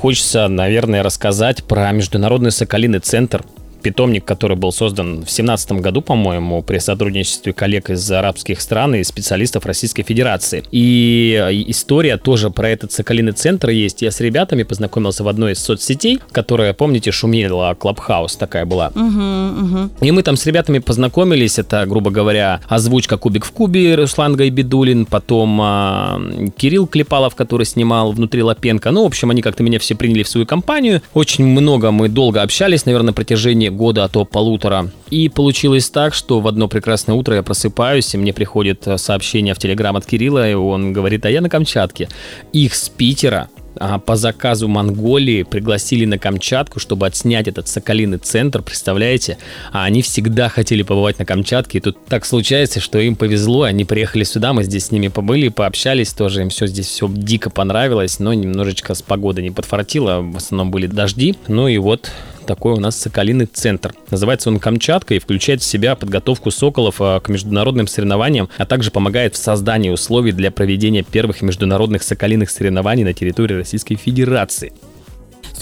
Хочется, 0.00 0.48
наверное, 0.48 1.02
рассказать 1.02 1.62
про 1.62 1.92
Международный 1.92 2.50
Соколиный 2.50 2.98
центр. 2.98 3.44
Питомник, 3.82 4.24
который 4.24 4.56
был 4.56 4.72
создан 4.72 5.24
в 5.24 5.30
17 5.30 5.72
году, 5.72 6.00
по-моему, 6.00 6.62
при 6.62 6.78
сотрудничестве 6.78 7.52
коллег 7.52 7.90
из 7.90 8.10
арабских 8.10 8.60
стран 8.60 8.94
и 8.94 9.04
специалистов 9.04 9.66
Российской 9.66 10.02
Федерации. 10.02 10.62
И 10.70 11.64
история 11.68 12.16
тоже 12.16 12.50
про 12.50 12.68
этот 12.70 12.92
соколиный 12.92 13.32
центр 13.32 13.70
есть. 13.70 14.02
Я 14.02 14.10
с 14.10 14.20
ребятами 14.20 14.62
познакомился 14.62 15.24
в 15.24 15.28
одной 15.28 15.52
из 15.52 15.58
соцсетей, 15.58 16.20
которая, 16.30 16.72
помните, 16.72 17.10
шумела, 17.10 17.74
Клабхаус 17.74 18.36
такая 18.36 18.64
была. 18.64 18.88
Угу, 18.94 19.64
угу. 19.64 19.90
И 20.00 20.10
мы 20.10 20.22
там 20.22 20.36
с 20.36 20.46
ребятами 20.46 20.78
познакомились. 20.78 21.58
Это, 21.58 21.84
грубо 21.86 22.10
говоря, 22.10 22.60
озвучка 22.68 23.16
«Кубик 23.16 23.44
в 23.44 23.50
кубе» 23.52 23.94
Руслан 23.94 24.36
Гайбидулин, 24.36 25.06
потом 25.06 25.58
а, 25.60 26.20
Кирилл 26.56 26.86
Клепалов, 26.86 27.34
который 27.34 27.66
снимал 27.66 28.12
«Внутри 28.12 28.42
Лапенко». 28.42 28.90
Ну, 28.90 29.04
в 29.04 29.06
общем, 29.06 29.30
они 29.30 29.42
как-то 29.42 29.62
меня 29.62 29.78
все 29.78 29.94
приняли 29.94 30.22
в 30.22 30.28
свою 30.28 30.46
компанию. 30.46 31.02
Очень 31.14 31.46
много 31.46 31.90
мы 31.90 32.08
долго 32.08 32.42
общались, 32.42 32.86
наверное, 32.86 33.08
на 33.08 33.12
протяжении 33.12 33.68
года, 33.72 34.04
а 34.04 34.08
то 34.08 34.24
полутора. 34.24 34.90
И 35.10 35.28
получилось 35.28 35.90
так, 35.90 36.14
что 36.14 36.40
в 36.40 36.48
одно 36.48 36.68
прекрасное 36.68 37.14
утро 37.14 37.34
я 37.34 37.42
просыпаюсь, 37.42 38.14
и 38.14 38.18
мне 38.18 38.32
приходит 38.32 38.86
сообщение 38.96 39.54
в 39.54 39.58
Телеграм 39.58 39.96
от 39.96 40.06
Кирилла, 40.06 40.48
и 40.48 40.54
он 40.54 40.92
говорит, 40.92 41.26
а 41.26 41.30
я 41.30 41.40
на 41.40 41.48
Камчатке. 41.48 42.08
Их 42.52 42.74
с 42.74 42.88
Питера 42.88 43.48
а, 43.78 43.98
по 43.98 44.16
заказу 44.16 44.68
Монголии 44.68 45.42
пригласили 45.42 46.04
на 46.04 46.18
Камчатку, 46.18 46.78
чтобы 46.78 47.06
отснять 47.06 47.48
этот 47.48 47.68
Соколиный 47.68 48.18
центр, 48.18 48.62
представляете? 48.62 49.38
А 49.72 49.84
они 49.84 50.02
всегда 50.02 50.48
хотели 50.48 50.82
побывать 50.82 51.18
на 51.18 51.24
Камчатке, 51.24 51.78
и 51.78 51.80
тут 51.80 51.96
так 52.06 52.24
случается, 52.24 52.80
что 52.80 52.98
им 52.98 53.16
повезло, 53.16 53.62
они 53.62 53.84
приехали 53.84 54.24
сюда, 54.24 54.52
мы 54.52 54.64
здесь 54.64 54.86
с 54.86 54.90
ними 54.90 55.08
побыли, 55.08 55.48
пообщались 55.48 56.12
тоже, 56.12 56.42
им 56.42 56.50
все 56.50 56.66
здесь 56.66 56.86
все 56.86 57.08
дико 57.12 57.50
понравилось, 57.50 58.18
но 58.18 58.32
немножечко 58.32 58.94
с 58.94 59.02
погодой 59.02 59.44
не 59.44 59.50
подфартило, 59.50 60.20
в 60.20 60.36
основном 60.36 60.70
были 60.70 60.86
дожди, 60.86 61.34
ну 61.48 61.68
и 61.68 61.78
вот 61.78 62.10
такой 62.46 62.74
у 62.74 62.80
нас 62.80 62.96
Соколиный 62.96 63.46
центр. 63.46 63.94
Называется 64.10 64.48
он 64.48 64.58
Камчатка 64.58 65.14
и 65.14 65.18
включает 65.18 65.62
в 65.62 65.64
себя 65.64 65.96
подготовку 65.96 66.50
соколов 66.50 66.96
а, 67.00 67.20
к 67.20 67.28
международным 67.28 67.86
соревнованиям, 67.86 68.48
а 68.58 68.66
также 68.66 68.90
помогает 68.90 69.34
в 69.34 69.38
создании 69.38 69.90
условий 69.90 70.32
для 70.32 70.50
проведения 70.50 71.02
первых 71.02 71.42
международных 71.42 72.02
соколиных 72.02 72.50
соревнований 72.50 73.04
на 73.04 73.12
территории 73.12 73.54
Российской 73.54 73.96
Федерации. 73.96 74.72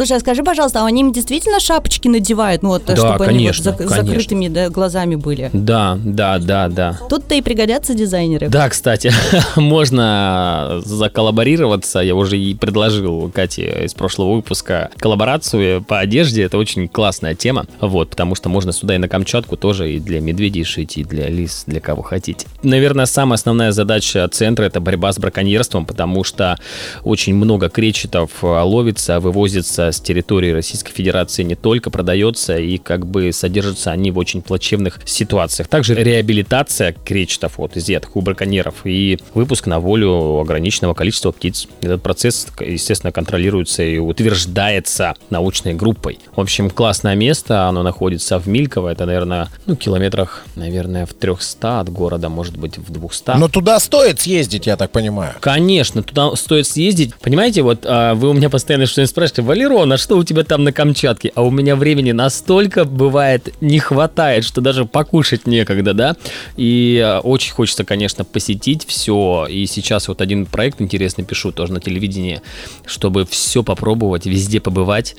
Слушай, 0.00 0.16
а 0.16 0.20
скажи, 0.20 0.42
пожалуйста, 0.42 0.80
а 0.80 0.86
они 0.86 1.02
им 1.02 1.12
действительно 1.12 1.60
шапочки 1.60 2.08
надевают, 2.08 2.62
ну 2.62 2.70
вот, 2.70 2.86
Да, 2.86 2.96
чтобы 2.96 3.22
конечно, 3.22 3.70
они 3.70 3.78
вот 3.78 3.84
зак- 3.84 3.88
конечно. 3.88 4.12
закрытыми 4.14 4.48
да, 4.48 4.70
глазами 4.70 5.14
были? 5.16 5.50
Да, 5.52 5.98
да, 6.02 6.38
да, 6.38 6.68
да. 6.68 6.98
Тут-то 7.10 7.34
и 7.34 7.42
пригодятся 7.42 7.92
дизайнеры. 7.92 8.48
Да, 8.48 8.70
кстати, 8.70 9.12
можно 9.56 10.80
заколлаборироваться. 10.86 11.98
Я 11.98 12.14
уже 12.14 12.38
и 12.38 12.54
предложил 12.54 13.30
Кате 13.30 13.82
из 13.84 13.92
прошлого 13.92 14.36
выпуска 14.36 14.88
коллаборацию 14.96 15.82
по 15.82 15.98
одежде. 15.98 16.44
Это 16.44 16.56
очень 16.56 16.88
классная 16.88 17.34
тема. 17.34 17.66
Вот, 17.82 18.08
потому 18.08 18.34
что 18.34 18.48
можно 18.48 18.72
сюда 18.72 18.94
и 18.94 18.98
на 18.98 19.06
Камчатку 19.06 19.58
тоже 19.58 19.92
и 19.92 20.00
для 20.00 20.20
медведей 20.20 20.64
шить, 20.64 20.96
и 20.96 21.04
для 21.04 21.28
лис, 21.28 21.64
для 21.66 21.80
кого 21.80 22.00
хотите. 22.00 22.46
Наверное, 22.62 23.04
самая 23.04 23.34
основная 23.34 23.70
задача 23.70 24.26
центра 24.28 24.64
это 24.64 24.80
борьба 24.80 25.12
с 25.12 25.18
браконьерством, 25.18 25.84
потому 25.84 26.24
что 26.24 26.56
очень 27.04 27.34
много 27.34 27.68
кречетов 27.68 28.30
а, 28.40 28.64
ловится, 28.64 29.20
вывозится 29.20 29.89
с 29.92 30.00
территории 30.00 30.50
Российской 30.50 30.92
Федерации 30.92 31.42
не 31.42 31.54
только, 31.54 31.90
продается 31.90 32.56
и 32.56 32.78
как 32.78 33.06
бы 33.06 33.32
содержатся 33.32 33.90
они 33.90 34.10
в 34.10 34.18
очень 34.18 34.42
плачевных 34.42 35.00
ситуациях. 35.04 35.68
Также 35.68 35.94
реабилитация 35.94 36.94
кречетов 37.04 37.58
от 37.58 37.76
изъятых 37.76 38.16
у 38.16 38.20
браконьеров 38.20 38.74
и 38.84 39.18
выпуск 39.34 39.66
на 39.66 39.80
волю 39.80 40.38
ограниченного 40.38 40.94
количества 40.94 41.32
птиц. 41.32 41.68
Этот 41.80 42.02
процесс, 42.02 42.46
естественно, 42.60 43.12
контролируется 43.12 43.82
и 43.82 43.98
утверждается 43.98 45.14
научной 45.30 45.74
группой. 45.74 46.18
В 46.34 46.40
общем, 46.40 46.70
классное 46.70 47.14
место, 47.14 47.66
оно 47.66 47.82
находится 47.82 48.38
в 48.38 48.46
Мильково, 48.46 48.88
это, 48.88 49.06
наверное, 49.06 49.48
ну, 49.66 49.76
километрах, 49.76 50.44
наверное, 50.56 51.06
в 51.06 51.14
300 51.14 51.80
от 51.80 51.88
города, 51.90 52.28
может 52.28 52.56
быть, 52.56 52.78
в 52.78 52.90
200. 52.92 53.38
Но 53.38 53.48
туда 53.48 53.78
стоит 53.80 54.20
съездить, 54.20 54.66
я 54.66 54.76
так 54.76 54.90
понимаю. 54.90 55.34
Конечно, 55.40 56.02
туда 56.02 56.34
стоит 56.36 56.66
съездить. 56.66 57.14
Понимаете, 57.16 57.62
вот 57.62 57.84
а, 57.84 58.14
вы 58.14 58.30
у 58.30 58.32
меня 58.32 58.50
постоянно 58.50 58.86
что-нибудь 58.86 59.10
спрашиваете, 59.10 59.42
Валерон, 59.80 59.92
а 59.92 59.98
что 59.98 60.18
у 60.18 60.24
тебя 60.24 60.44
там 60.44 60.64
на 60.64 60.72
Камчатке? 60.72 61.32
А 61.34 61.42
у 61.42 61.50
меня 61.50 61.74
времени 61.74 62.12
настолько 62.12 62.84
бывает 62.84 63.54
не 63.60 63.78
хватает, 63.78 64.44
что 64.44 64.60
даже 64.60 64.84
покушать 64.84 65.46
некогда, 65.46 65.94
да? 65.94 66.16
И 66.56 67.00
а, 67.02 67.20
очень 67.20 67.52
хочется, 67.52 67.84
конечно, 67.84 68.24
посетить 68.24 68.84
все. 68.86 69.46
И 69.48 69.64
сейчас 69.66 70.08
вот 70.08 70.20
один 70.20 70.44
проект 70.44 70.80
интересный 70.80 71.24
пишу 71.24 71.52
тоже 71.52 71.72
на 71.72 71.80
телевидении, 71.80 72.42
чтобы 72.84 73.24
все 73.24 73.62
попробовать, 73.62 74.26
везде 74.26 74.60
побывать 74.60 75.16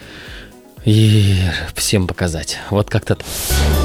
и 0.86 1.36
всем 1.76 2.08
показать. 2.08 2.60
Вот 2.70 2.90
как-то. 2.90 3.18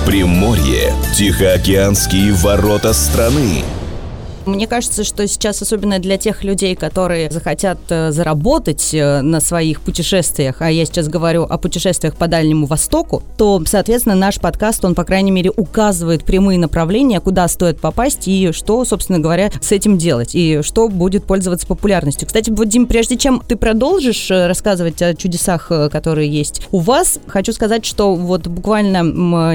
Приморье. 0.05 0.93
Тихоокеанские 1.17 2.33
ворота 2.33 2.93
страны. 2.93 3.65
Мне 4.47 4.69
кажется, 4.69 5.03
что 5.03 5.27
сейчас, 5.27 5.61
особенно 5.61 5.99
для 5.99 6.19
тех 6.19 6.45
людей, 6.45 6.77
которые 6.77 7.29
захотят 7.33 7.79
э, 7.89 8.13
заработать 8.13 8.95
э, 8.95 9.21
на 9.21 9.41
своих 9.41 9.81
путешествиях, 9.81 10.63
а 10.63 10.71
я 10.71 10.85
сейчас 10.85 11.09
говорю 11.09 11.43
о 11.43 11.59
путешествиях 11.59 12.15
по 12.15 12.29
Дальнему 12.29 12.67
Востоку, 12.67 13.25
то, 13.37 13.61
соответственно, 13.67 14.15
наш 14.15 14.39
подкаст, 14.39 14.85
он, 14.85 14.95
по 14.95 15.03
крайней 15.03 15.33
мере, 15.33 15.51
указывает 15.51 16.25
прямые 16.25 16.61
направления, 16.61 17.19
куда 17.19 17.49
стоит 17.49 17.81
попасть 17.81 18.29
и 18.29 18.53
что, 18.53 18.85
собственно 18.85 19.19
говоря, 19.19 19.51
с 19.61 19.73
этим 19.73 19.99
делать, 19.99 20.37
и 20.37 20.61
что 20.63 20.89
будет 20.89 21.25
пользоваться 21.25 21.67
популярностью. 21.67 22.29
Кстати, 22.29 22.51
вот, 22.51 22.69
Дим, 22.69 22.87
прежде 22.87 23.17
чем 23.17 23.43
ты 23.47 23.57
продолжишь 23.57 24.31
э, 24.31 24.47
рассказывать 24.47 25.03
о 25.03 25.15
чудесах, 25.15 25.73
которые 25.91 26.31
есть 26.31 26.63
у 26.71 26.79
вас, 26.79 27.19
хочу 27.27 27.53
сказать, 27.53 27.85
что 27.85 28.15
вот 28.15 28.47
буквально 28.47 29.03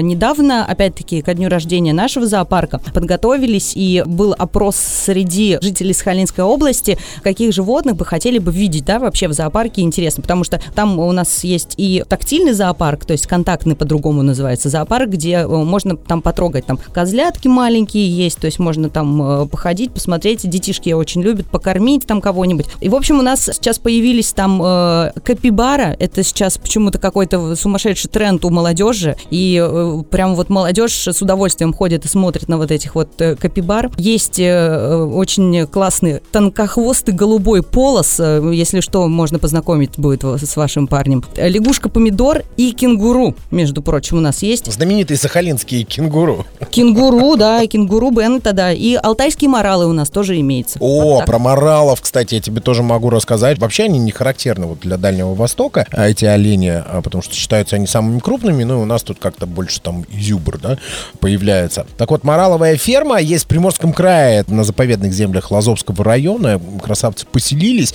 недавно, 0.02 0.66
опять-таки, 0.66 1.22
ко 1.22 1.32
дню 1.32 1.48
рождения 1.48 1.94
нашего 1.94 2.26
зоопарка, 2.26 2.78
подготовились, 2.92 3.72
и 3.74 4.02
был 4.04 4.34
опрос 4.36 4.81
среди 4.82 5.58
жителей 5.60 5.94
Сахалинской 5.94 6.44
области, 6.44 6.98
каких 7.22 7.52
животных 7.52 7.96
бы 7.96 8.04
хотели 8.04 8.38
бы 8.38 8.52
видеть, 8.52 8.84
да, 8.84 8.98
вообще 8.98 9.28
в 9.28 9.32
зоопарке 9.32 9.82
интересно, 9.82 10.22
потому 10.22 10.44
что 10.44 10.60
там 10.74 10.98
у 10.98 11.12
нас 11.12 11.44
есть 11.44 11.74
и 11.76 12.04
тактильный 12.08 12.52
зоопарк, 12.52 13.04
то 13.04 13.12
есть 13.12 13.26
контактный 13.26 13.74
по-другому 13.74 14.22
называется 14.22 14.68
зоопарк, 14.68 15.08
где 15.08 15.32
э, 15.32 15.46
можно 15.46 15.96
там 15.96 16.22
потрогать, 16.22 16.66
там 16.66 16.76
козлятки 16.76 17.48
маленькие 17.48 18.08
есть, 18.08 18.38
то 18.38 18.46
есть 18.46 18.58
можно 18.58 18.90
там 18.90 19.22
э, 19.22 19.46
походить, 19.46 19.92
посмотреть, 19.92 20.48
детишки 20.48 20.90
очень 20.92 21.22
любят 21.22 21.46
покормить 21.46 22.06
там 22.06 22.20
кого-нибудь. 22.20 22.66
И, 22.80 22.88
в 22.88 22.94
общем, 22.94 23.18
у 23.18 23.22
нас 23.22 23.50
сейчас 23.52 23.78
появились 23.78 24.32
там 24.32 24.60
э, 24.62 25.12
капибара, 25.24 25.96
это 25.98 26.22
сейчас 26.22 26.58
почему-то 26.58 26.98
какой-то 26.98 27.56
сумасшедший 27.56 28.10
тренд 28.10 28.44
у 28.44 28.50
молодежи, 28.50 29.16
и 29.30 29.60
э, 29.62 30.02
прям 30.10 30.34
вот 30.34 30.48
молодежь 30.48 31.08
с 31.08 31.22
удовольствием 31.22 31.72
ходит 31.72 32.04
и 32.04 32.08
смотрит 32.08 32.48
на 32.48 32.58
вот 32.58 32.70
этих 32.70 32.94
вот 32.94 33.20
э, 33.20 33.36
капибар. 33.36 33.90
Есть 33.96 34.38
э, 34.38 34.71
очень 35.06 35.66
классный 35.66 36.20
тонкохвостый 36.32 37.14
голубой 37.14 37.62
полос, 37.62 38.18
э, 38.18 38.50
если 38.52 38.80
что, 38.80 39.06
можно 39.08 39.38
познакомить 39.38 39.98
будет 39.98 40.24
с 40.24 40.56
вашим 40.56 40.86
парнем. 40.86 41.24
Э, 41.36 41.48
Лягушка-помидор 41.48 42.42
и 42.56 42.72
кенгуру, 42.72 43.34
между 43.50 43.82
прочим, 43.82 44.18
у 44.18 44.20
нас 44.20 44.42
есть. 44.42 44.72
Знаменитые 44.72 45.18
сахалинские 45.18 45.84
кенгуру. 45.84 46.46
Кенгуру, 46.70 47.36
да, 47.36 47.66
кенгуру 47.66 48.10
Беннета, 48.10 48.52
да, 48.52 48.72
и 48.72 48.94
алтайские 48.94 49.50
моралы 49.50 49.86
у 49.86 49.92
нас 49.92 50.10
тоже 50.10 50.38
имеется. 50.40 50.78
О, 50.80 51.16
Вот 51.16 51.26
про 51.26 51.38
моралов, 51.38 52.00
кстати, 52.00 52.34
я 52.34 52.40
тебе 52.40 52.60
тоже 52.60 52.82
могу 52.82 53.10
рассказать. 53.10 53.58
Вообще 53.58 53.84
они 53.84 53.98
не 53.98 54.10
характерны 54.10 54.66
вот 54.66 54.80
для 54.80 54.96
Дальнего 54.96 55.34
Востока, 55.34 55.86
а 55.90 56.08
эти 56.08 56.24
олени, 56.24 56.68
а, 56.68 57.00
потому 57.02 57.22
что 57.22 57.34
считаются 57.34 57.76
они 57.76 57.86
самыми 57.86 58.18
крупными, 58.18 58.64
ну 58.64 58.80
и 58.80 58.82
у 58.82 58.84
нас 58.84 59.02
тут 59.02 59.18
как-то 59.18 59.46
больше 59.46 59.80
там 59.80 60.04
изюбр, 60.12 60.58
да, 60.58 60.78
появляется. 61.20 61.86
Так 61.96 62.10
вот, 62.10 62.24
мораловая 62.24 62.76
ферма 62.76 63.20
есть 63.20 63.44
в 63.44 63.48
Приморском 63.48 63.92
крае, 63.92 64.44
на 64.62 64.66
заповедных 64.66 65.12
землях 65.12 65.50
Лазовского 65.50 66.04
района. 66.04 66.60
Красавцы 66.82 67.26
поселились. 67.26 67.92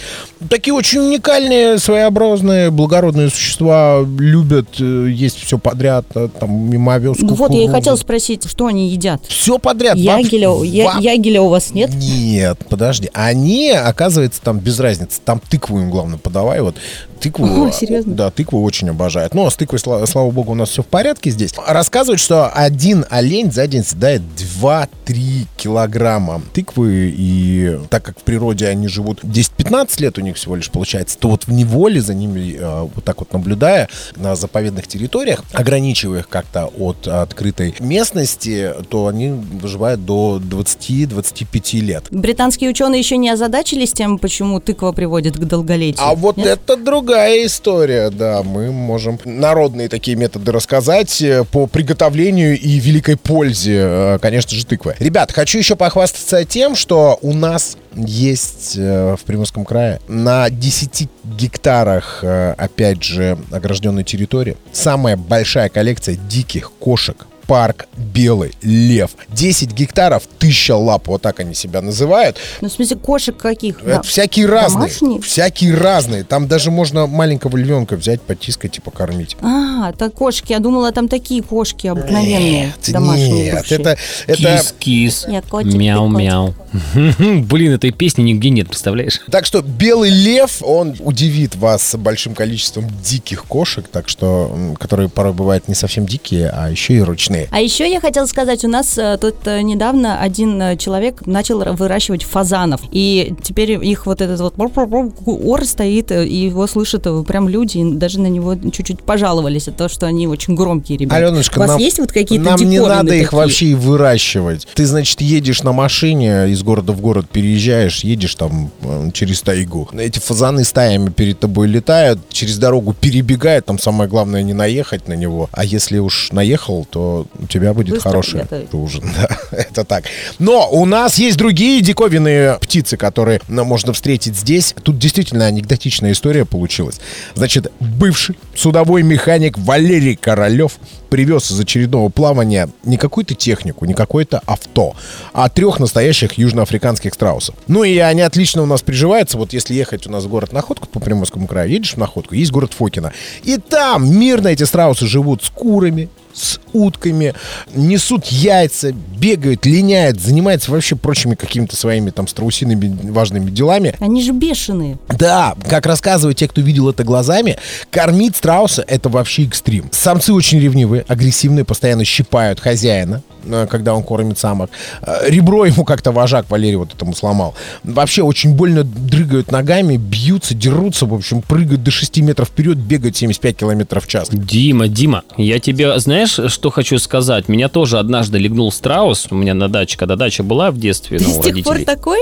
Такие 0.49 0.73
очень 0.73 0.99
уникальные, 0.99 1.79
своеобразные, 1.79 2.71
благородные 2.71 3.29
существа, 3.29 4.01
любят 4.19 4.67
э, 4.79 5.07
есть 5.09 5.37
все 5.41 5.57
подряд, 5.57 6.05
э, 6.13 6.27
там 6.39 6.69
мимовез, 6.69 7.17
Ну 7.19 7.33
Вот, 7.35 7.51
я 7.51 7.63
и 7.63 7.67
хотела 7.69 7.95
спросить, 7.95 8.47
что 8.49 8.65
они 8.67 8.89
едят? 8.89 9.21
Все 9.27 9.57
подряд. 9.59 9.95
Ягеля, 9.95 10.49
Вообще- 10.49 10.69
я- 10.69 11.13
ягеля 11.13 11.41
у 11.41 11.47
вас 11.49 11.73
нет? 11.73 11.89
нет, 11.95 12.59
подожди. 12.69 13.09
Они, 13.13 13.69
оказывается, 13.71 14.41
там 14.41 14.59
без 14.59 14.79
разницы. 14.79 15.21
Там 15.23 15.39
тыкву 15.39 15.79
им, 15.79 15.89
главное, 15.89 16.17
подавай. 16.17 16.61
Вот 16.61 16.75
тыкву. 17.17 17.65
О, 17.65 17.71
серьезно? 17.71 18.13
Да, 18.15 18.31
тыкву 18.31 18.61
очень 18.63 18.89
обожают. 18.89 19.33
Но 19.33 19.49
с 19.49 19.55
тыквой, 19.55 19.79
сла- 19.79 20.05
слава 20.07 20.31
богу, 20.31 20.51
у 20.51 20.55
нас 20.55 20.69
все 20.69 20.83
в 20.83 20.87
порядке 20.87 21.29
здесь. 21.31 21.53
Рассказывают, 21.67 22.21
что 22.21 22.47
один 22.49 23.05
олень 23.09 23.51
за 23.51 23.67
день 23.67 23.83
съедает 23.83 24.21
2-3 24.61 25.45
килограмма 25.57 26.41
тыквы. 26.53 27.13
И 27.15 27.79
так 27.89 28.03
как 28.03 28.19
в 28.19 28.23
природе 28.23 28.67
они 28.67 28.87
живут 28.87 29.23
10-15 29.23 30.01
лет 30.01 30.17
у 30.17 30.21
них 30.21 30.35
всего 30.35 30.55
лишь 30.55 30.69
получается, 30.69 31.17
то 31.17 31.29
вот 31.29 31.45
в 31.47 31.51
неволе 31.51 32.01
за 32.01 32.13
ними, 32.13 32.55
э, 32.59 32.87
вот 32.93 33.03
так 33.03 33.19
вот 33.19 33.33
наблюдая, 33.33 33.89
на 34.15 34.35
заповедных 34.35 34.87
территориях, 34.87 35.43
ограничивая 35.53 36.19
их 36.19 36.29
как-то 36.29 36.65
от 36.77 37.07
открытой 37.07 37.75
местности, 37.79 38.73
то 38.89 39.07
они 39.07 39.29
выживают 39.29 40.05
до 40.05 40.39
20-25 40.39 41.81
лет. 41.81 42.05
Британские 42.11 42.69
ученые 42.69 42.99
еще 42.99 43.17
не 43.17 43.29
озадачились 43.29 43.93
тем, 43.93 44.19
почему 44.19 44.59
тыква 44.59 44.91
приводит 44.91 45.35
к 45.37 45.39
долголетию? 45.43 46.05
А 46.05 46.15
вот 46.15 46.37
Нет? 46.37 46.47
это 46.47 46.77
другая 46.77 47.06
другая 47.07 47.45
история, 47.45 48.09
да. 48.09 48.43
Мы 48.43 48.69
можем 48.69 49.17
народные 49.23 49.87
такие 49.87 50.17
методы 50.17 50.51
рассказать 50.51 51.21
э, 51.21 51.45
по 51.45 51.65
приготовлению 51.65 52.59
и 52.59 52.79
великой 52.79 53.15
пользе, 53.15 53.77
э, 53.79 54.19
конечно 54.21 54.57
же, 54.57 54.65
тыквы. 54.65 54.93
Ребят, 54.99 55.31
хочу 55.31 55.57
еще 55.57 55.77
похвастаться 55.77 56.43
тем, 56.43 56.75
что 56.75 57.17
у 57.21 57.31
нас 57.31 57.77
есть 57.95 58.73
э, 58.77 59.15
в 59.15 59.23
Приморском 59.23 59.63
крае 59.63 60.01
на 60.09 60.49
10 60.49 61.07
гектарах, 61.23 62.23
опять 62.23 63.01
же, 63.03 63.37
огражденной 63.51 64.03
территории 64.03 64.57
самая 64.73 65.15
большая 65.15 65.69
коллекция 65.69 66.15
диких 66.15 66.73
кошек 66.73 67.25
парк 67.47 67.87
Белый 67.95 68.51
Лев. 68.61 69.11
10 69.29 69.71
гектаров, 69.73 70.23
тысяча 70.39 70.75
лап, 70.75 71.07
вот 71.07 71.21
так 71.21 71.39
они 71.39 71.53
себя 71.53 71.81
называют. 71.81 72.37
Ну, 72.61 72.69
в 72.69 72.71
смысле, 72.71 72.97
кошек 72.97 73.35
каких? 73.37 73.79
Это 73.81 73.87
Да. 73.97 74.01
всякие 74.01 74.45
разные. 74.47 74.87
Домашние? 74.89 75.21
Всякие 75.21 75.73
разные. 75.75 76.23
Там 76.23 76.47
даже 76.47 76.71
можно 76.71 77.07
маленького 77.07 77.55
львенка 77.57 77.95
взять, 77.95 78.21
потискать 78.21 78.77
и 78.77 78.81
покормить. 78.81 79.37
А, 79.41 79.89
это 79.89 80.09
кошки. 80.09 80.51
Я 80.51 80.59
думала, 80.59 80.91
там 80.91 81.07
такие 81.07 81.41
кошки 81.41 81.87
обыкновенные, 81.87 82.65
Нет, 82.67 82.91
домашние. 82.93 83.53
нет, 83.53 83.71
это, 83.71 83.97
это... 84.27 84.37
Кис-кис. 84.41 85.25
Мяу-мяу. 85.27 86.53
Блин, 86.93 87.73
этой 87.73 87.91
песни 87.91 88.23
нигде 88.23 88.49
нет, 88.49 88.67
представляешь? 88.67 89.21
Так 89.31 89.45
что 89.45 89.61
белый 89.61 90.09
лев, 90.09 90.61
он 90.61 90.95
удивит 90.99 91.55
вас 91.55 91.95
большим 91.95 92.35
количеством 92.35 92.85
диких 93.03 93.45
кошек, 93.45 93.87
так 93.87 94.09
что, 94.09 94.75
которые 94.79 95.09
порой 95.09 95.33
бывают 95.33 95.67
не 95.67 95.75
совсем 95.75 96.05
дикие, 96.05 96.49
а 96.49 96.69
еще 96.69 96.93
и 96.95 96.99
ручные. 97.01 97.36
А 97.51 97.59
еще 97.59 97.89
я 97.89 97.99
хотела 97.99 98.25
сказать, 98.25 98.63
у 98.65 98.67
нас 98.67 98.97
э, 98.97 99.17
тут 99.19 99.35
э, 99.45 99.61
недавно 99.61 100.19
один 100.19 100.61
э, 100.61 100.77
человек 100.77 101.25
начал 101.25 101.59
выращивать 101.73 102.23
фазанов, 102.23 102.81
и 102.91 103.33
теперь 103.43 103.71
их 103.71 104.05
вот 104.05 104.21
этот 104.21 104.39
вот 104.39 104.53
ор 104.57 105.65
стоит, 105.65 106.11
и 106.11 106.45
его 106.45 106.67
слышат 106.67 107.07
прям 107.27 107.47
люди, 107.49 107.77
и 107.77 107.93
даже 107.93 108.19
на 108.19 108.27
него 108.27 108.55
чуть-чуть 108.55 109.03
пожаловались, 109.03 109.67
от 109.67 109.77
того, 109.77 109.89
что 109.89 110.05
они 110.05 110.27
очень 110.27 110.55
громкие 110.55 110.97
ребята. 110.97 111.17
Аленушка, 111.17 111.57
у 111.57 111.61
вас 111.61 111.69
нам, 111.71 111.79
есть 111.79 111.99
вот 111.99 112.11
какие-то 112.11 112.45
нам 112.45 112.59
не 112.61 112.79
надо 112.79 113.13
их 113.13 113.25
такие? 113.25 113.37
вообще 113.37 113.65
и 113.67 113.73
выращивать. 113.75 114.67
Ты, 114.73 114.85
значит, 114.85 115.21
едешь 115.21 115.63
на 115.63 115.71
машине, 115.71 116.49
из 116.49 116.63
города 116.63 116.93
в 116.93 117.01
город 117.01 117.27
переезжаешь, 117.31 118.03
едешь 118.03 118.35
там 118.35 118.71
через 119.13 119.41
тайгу. 119.41 119.89
Эти 119.93 120.19
фазаны 120.19 120.63
стаями 120.63 121.09
перед 121.09 121.39
тобой 121.39 121.67
летают, 121.67 122.19
через 122.29 122.57
дорогу 122.57 122.93
перебегают, 122.99 123.65
там 123.65 123.79
самое 123.79 124.09
главное 124.09 124.43
не 124.43 124.53
наехать 124.53 125.07
на 125.07 125.13
него. 125.13 125.49
А 125.51 125.63
если 125.63 125.99
уж 125.99 126.31
наехал, 126.31 126.85
то 126.89 127.26
у 127.39 127.47
тебя 127.47 127.73
будет 127.73 127.95
Быстро 127.95 128.09
хороший 128.09 128.39
приготовить. 128.39 128.73
ужин. 128.73 129.03
Да, 129.17 129.29
это 129.51 129.83
так. 129.83 130.05
Но 130.39 130.69
у 130.69 130.85
нас 130.85 131.17
есть 131.17 131.37
другие 131.37 131.81
диковинные 131.81 132.57
птицы, 132.61 132.97
которые 132.97 133.41
можно 133.47 133.93
встретить 133.93 134.35
здесь. 134.35 134.75
Тут 134.83 134.99
действительно 134.99 135.45
анекдотичная 135.45 136.11
история 136.11 136.45
получилась. 136.45 136.99
Значит, 137.35 137.71
бывший 137.79 138.37
судовой 138.55 139.03
механик 139.03 139.57
Валерий 139.57 140.15
Королев 140.15 140.77
привез 141.09 141.51
из 141.51 141.59
очередного 141.59 142.09
плавания 142.09 142.69
не 142.83 142.97
какую-то 142.97 143.33
технику, 143.33 143.85
не 143.85 143.93
какое-то 143.93 144.41
авто, 144.45 144.95
а 145.33 145.49
трех 145.49 145.79
настоящих 145.79 146.33
южноафриканских 146.33 147.13
страусов. 147.13 147.55
Ну 147.67 147.83
и 147.83 147.97
они 147.97 148.21
отлично 148.21 148.61
у 148.61 148.65
нас 148.65 148.81
приживаются. 148.81 149.37
Вот 149.37 149.53
если 149.53 149.73
ехать 149.73 150.05
у 150.05 150.11
нас 150.11 150.25
в 150.25 150.27
город 150.27 150.53
Находку 150.53 150.87
по 150.87 150.99
Приморскому 150.99 151.47
краю, 151.47 151.71
едешь 151.71 151.93
в 151.93 151.97
Находку, 151.97 152.35
есть 152.35 152.51
город 152.51 152.73
Фокино. 152.73 153.13
И 153.43 153.57
там 153.57 154.09
мирно 154.19 154.49
эти 154.49 154.63
страусы 154.63 155.07
живут 155.07 155.43
с 155.43 155.49
курами, 155.49 156.09
с 156.37 156.59
утками, 156.73 157.33
несут 157.73 158.25
яйца, 158.25 158.91
бегают, 158.91 159.65
линяют, 159.65 160.19
занимаются 160.19 160.71
вообще 160.71 160.95
прочими 160.95 161.35
какими-то 161.35 161.75
своими 161.75 162.11
там 162.11 162.27
страусиными 162.27 163.11
важными 163.11 163.49
делами. 163.49 163.95
Они 163.99 164.21
же 164.21 164.31
бешеные. 164.31 164.97
Да, 165.09 165.55
как 165.67 165.85
рассказывают 165.85 166.37
те, 166.37 166.47
кто 166.47 166.61
видел 166.61 166.89
это 166.89 167.03
глазами, 167.03 167.57
кормить 167.89 168.35
страуса 168.35 168.83
это 168.87 169.09
вообще 169.09 169.45
экстрим. 169.45 169.89
Самцы 169.91 170.33
очень 170.33 170.59
ревнивые, 170.59 171.05
агрессивные, 171.07 171.65
постоянно 171.65 172.05
щипают 172.05 172.59
хозяина, 172.59 173.23
когда 173.69 173.93
он 173.95 174.03
кормит 174.03 174.37
самок. 174.37 174.69
Э, 175.01 175.29
Ребро 175.29 175.65
ему 175.65 175.83
как-то 175.85 176.11
вожак 176.11 176.49
Валерий 176.49 176.75
вот 176.75 176.93
этому 176.93 177.13
сломал. 177.15 177.55
Вообще 177.83 178.21
очень 178.23 178.53
больно 178.53 178.83
дрыгают 178.83 179.51
ногами, 179.51 179.97
бьются, 179.97 180.53
дерутся, 180.53 181.05
в 181.05 181.13
общем, 181.13 181.41
прыгают 181.41 181.83
до 181.83 181.91
6 181.91 182.17
метров 182.19 182.47
вперед, 182.49 182.77
бегают 182.77 183.15
75 183.17 183.57
километров 183.57 184.05
в 184.05 184.07
час. 184.07 184.29
Дима, 184.31 184.87
Дима, 184.87 185.23
я 185.37 185.59
тебе, 185.59 185.99
знаешь, 185.99 186.39
что 186.51 186.69
хочу 186.69 186.99
сказать? 186.99 187.47
Меня 187.49 187.69
тоже 187.69 187.99
однажды 187.99 188.37
легнул 188.37 188.71
страус. 188.71 189.27
У 189.29 189.35
меня 189.35 189.53
на 189.53 189.67
даче, 189.69 189.97
когда 189.97 190.15
дача 190.15 190.43
была 190.43 190.71
в 190.71 190.77
детстве, 190.79 191.19
ну, 191.21 191.29
С 191.41 191.43
тех 191.43 191.63
пор 191.63 191.79
такой? 191.85 192.19